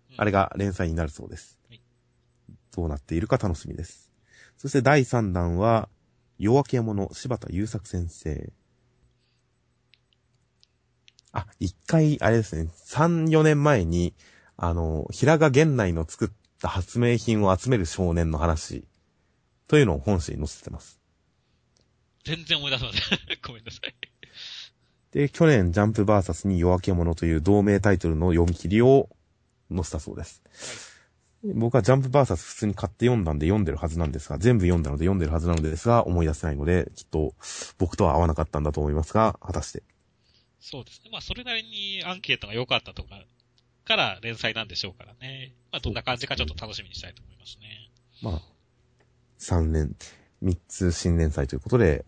[0.10, 1.82] うんあれが連載になるそうですはい。
[2.74, 4.14] どうなっているか楽しみです。
[4.58, 5.90] そして第3弾は、
[6.38, 8.52] 夜明け者柴田優作先生。
[11.32, 14.14] あ、一回、あれですね、3、4年前に、
[14.58, 16.30] あの、平賀源内の作っ
[16.62, 18.88] た発明品を集める少年の話、
[19.68, 21.00] というのを本誌に載せてます。
[22.24, 23.20] 全然思い出せません。
[23.46, 23.96] ごめんなさい。
[25.16, 29.08] で、去年、ジャンプバーサスに夜明け者という同名タイトルの読み切りを
[29.74, 30.44] 載せたそうです。
[31.54, 37.34] 僕はジャンプバーサス普通に買って読んだんで読んでるはずなんですが、全部読んだので読んでるはずなのですが、思い出せないので、きっと
[37.78, 39.84] 僕とは合わなかったんだと思いますが、果たして。
[40.60, 41.12] そうですね。
[41.14, 43.24] まあ、それなりにアンケートが良かったとか、
[43.86, 45.54] から連載なんでしょうからね。
[45.72, 47.90] まあ、どんな感じかちょっと楽しみにしたいと思いますね。
[48.22, 48.42] まあ、
[49.40, 49.96] 3年、
[50.44, 52.04] 3つ新連載ということで、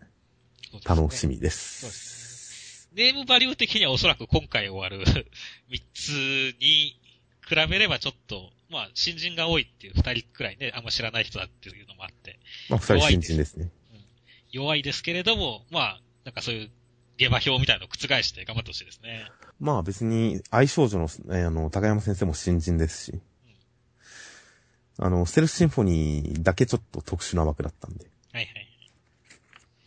[0.84, 1.48] 楽しみで。
[1.48, 2.17] そうですすね。
[2.98, 5.06] ネームバリュー的にはおそらく今回終わる
[5.70, 6.08] 3つ
[6.60, 6.98] に
[7.48, 13.70] 比べればちょっと、まあ、新人が多いっていう2人くらいね、あんま知らない人だっていうのもあって、まあ、2人新人ですね。
[14.50, 16.70] 弱いですけれども、まあ、なんかそういう
[17.18, 19.30] 下馬評みたいなのを覆して頑張ってほしいですね。
[19.60, 23.20] まあ別に、愛少女の、えーあの、高山先生も新人ですし、
[24.98, 28.06] あの、ステルスシンフォニーだけちょっと特殊な枠だったんで。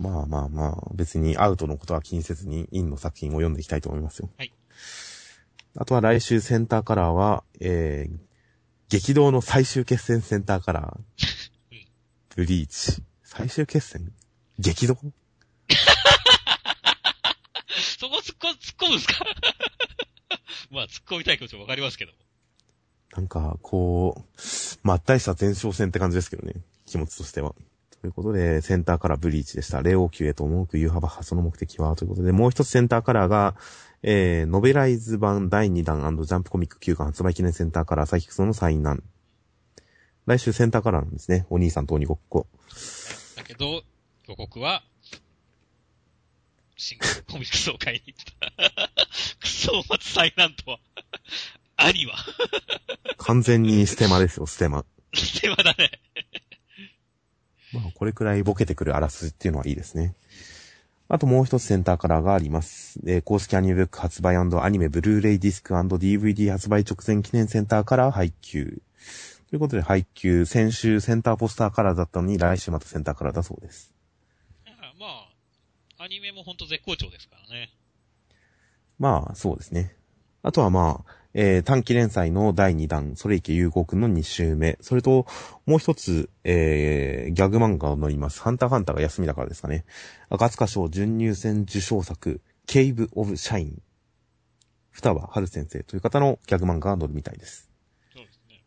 [0.02, 4.30] まあまあまあ、別にアウトのことは気にせずに、インの作品を読んでいきたいと思いますよ。
[4.38, 4.52] はい。
[5.78, 8.18] あとは来週センターカラーは、えー、
[8.90, 10.98] 激動の最終決戦センターカラー
[11.72, 11.86] うん。
[12.36, 13.02] BLEACH。
[13.24, 14.12] 最終決戦？
[14.60, 14.96] 激動？
[14.96, 15.02] そ
[18.10, 19.24] こ突っ込突っ込むんですか？
[20.72, 22.18] まあ、突っ込みたい気持ちもわかりますけども。
[23.16, 24.32] なんか、こう、
[24.84, 26.56] まったりした前哨戦って感じですけどね。
[26.86, 27.56] 気持ちとしては。
[28.02, 29.84] ということで、センターカラーブリーチでした。
[29.84, 33.56] 霊王級へと思うく U 幅派その目的はということで、もう一つセンターカラーが、
[34.02, 39.04] えー、ノベライズ版第2弾ジャンプコミック9巻発売記念センターカラーサイキクソのサインナン。
[40.26, 41.46] 来週センターカラーなんですね。
[41.52, 42.48] お兄さんと鬼ごっこ。
[43.38, 43.84] だけど、
[44.28, 44.84] 予告は、
[46.76, 46.98] 新
[47.32, 48.90] コミック総会に行った。
[49.40, 50.80] クソを待つ災難とは。
[51.78, 52.16] 兄は。
[53.18, 54.86] 完全にステマですよ、ステマ。
[55.14, 55.92] ステマだね。
[57.74, 60.14] まあ、これくらいボケてくるあらすじっていうのはいいですね。
[61.08, 63.00] あともう一つセンターカラーがあります。
[63.06, 68.82] えー公式アニメブック発売アニメブルーレイディスク &DVD 発売直前記念センターカラー配給。
[69.50, 73.94] ということで配給、先週センターポスターカラーだったのに来週またセンターカラーだそうです。
[74.98, 75.08] ま
[75.98, 77.70] あ、アニメもほんと絶好調ですからね。
[78.98, 79.94] まあ、そうですね。
[80.44, 84.78] あとはまあ、えー短期連載の第2弾、それいけ融合くんの2週目。
[84.82, 85.26] それと、
[85.66, 88.42] もう一つ、えーギャグ漫画を乗ります。
[88.42, 89.86] ハンターハンターが休みだからですかね。
[90.30, 93.82] 赤塚賞準入選受賞作、ケイブ・オブ・シャイン。
[94.92, 97.70] 双葉春先生という方のギャグ漫画が載るみたいです。
[98.14, 98.62] そうですね。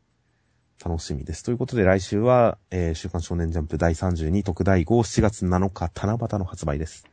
[0.84, 1.42] 楽しみです。
[1.42, 7.04] ということで来週は、えー週刊少年ジャンプ第32特大号7月7日七夕の発売です。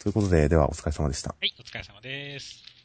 [0.00, 1.30] ということで、ではお疲れ様でした。
[1.30, 2.77] はい、お疲れ様です。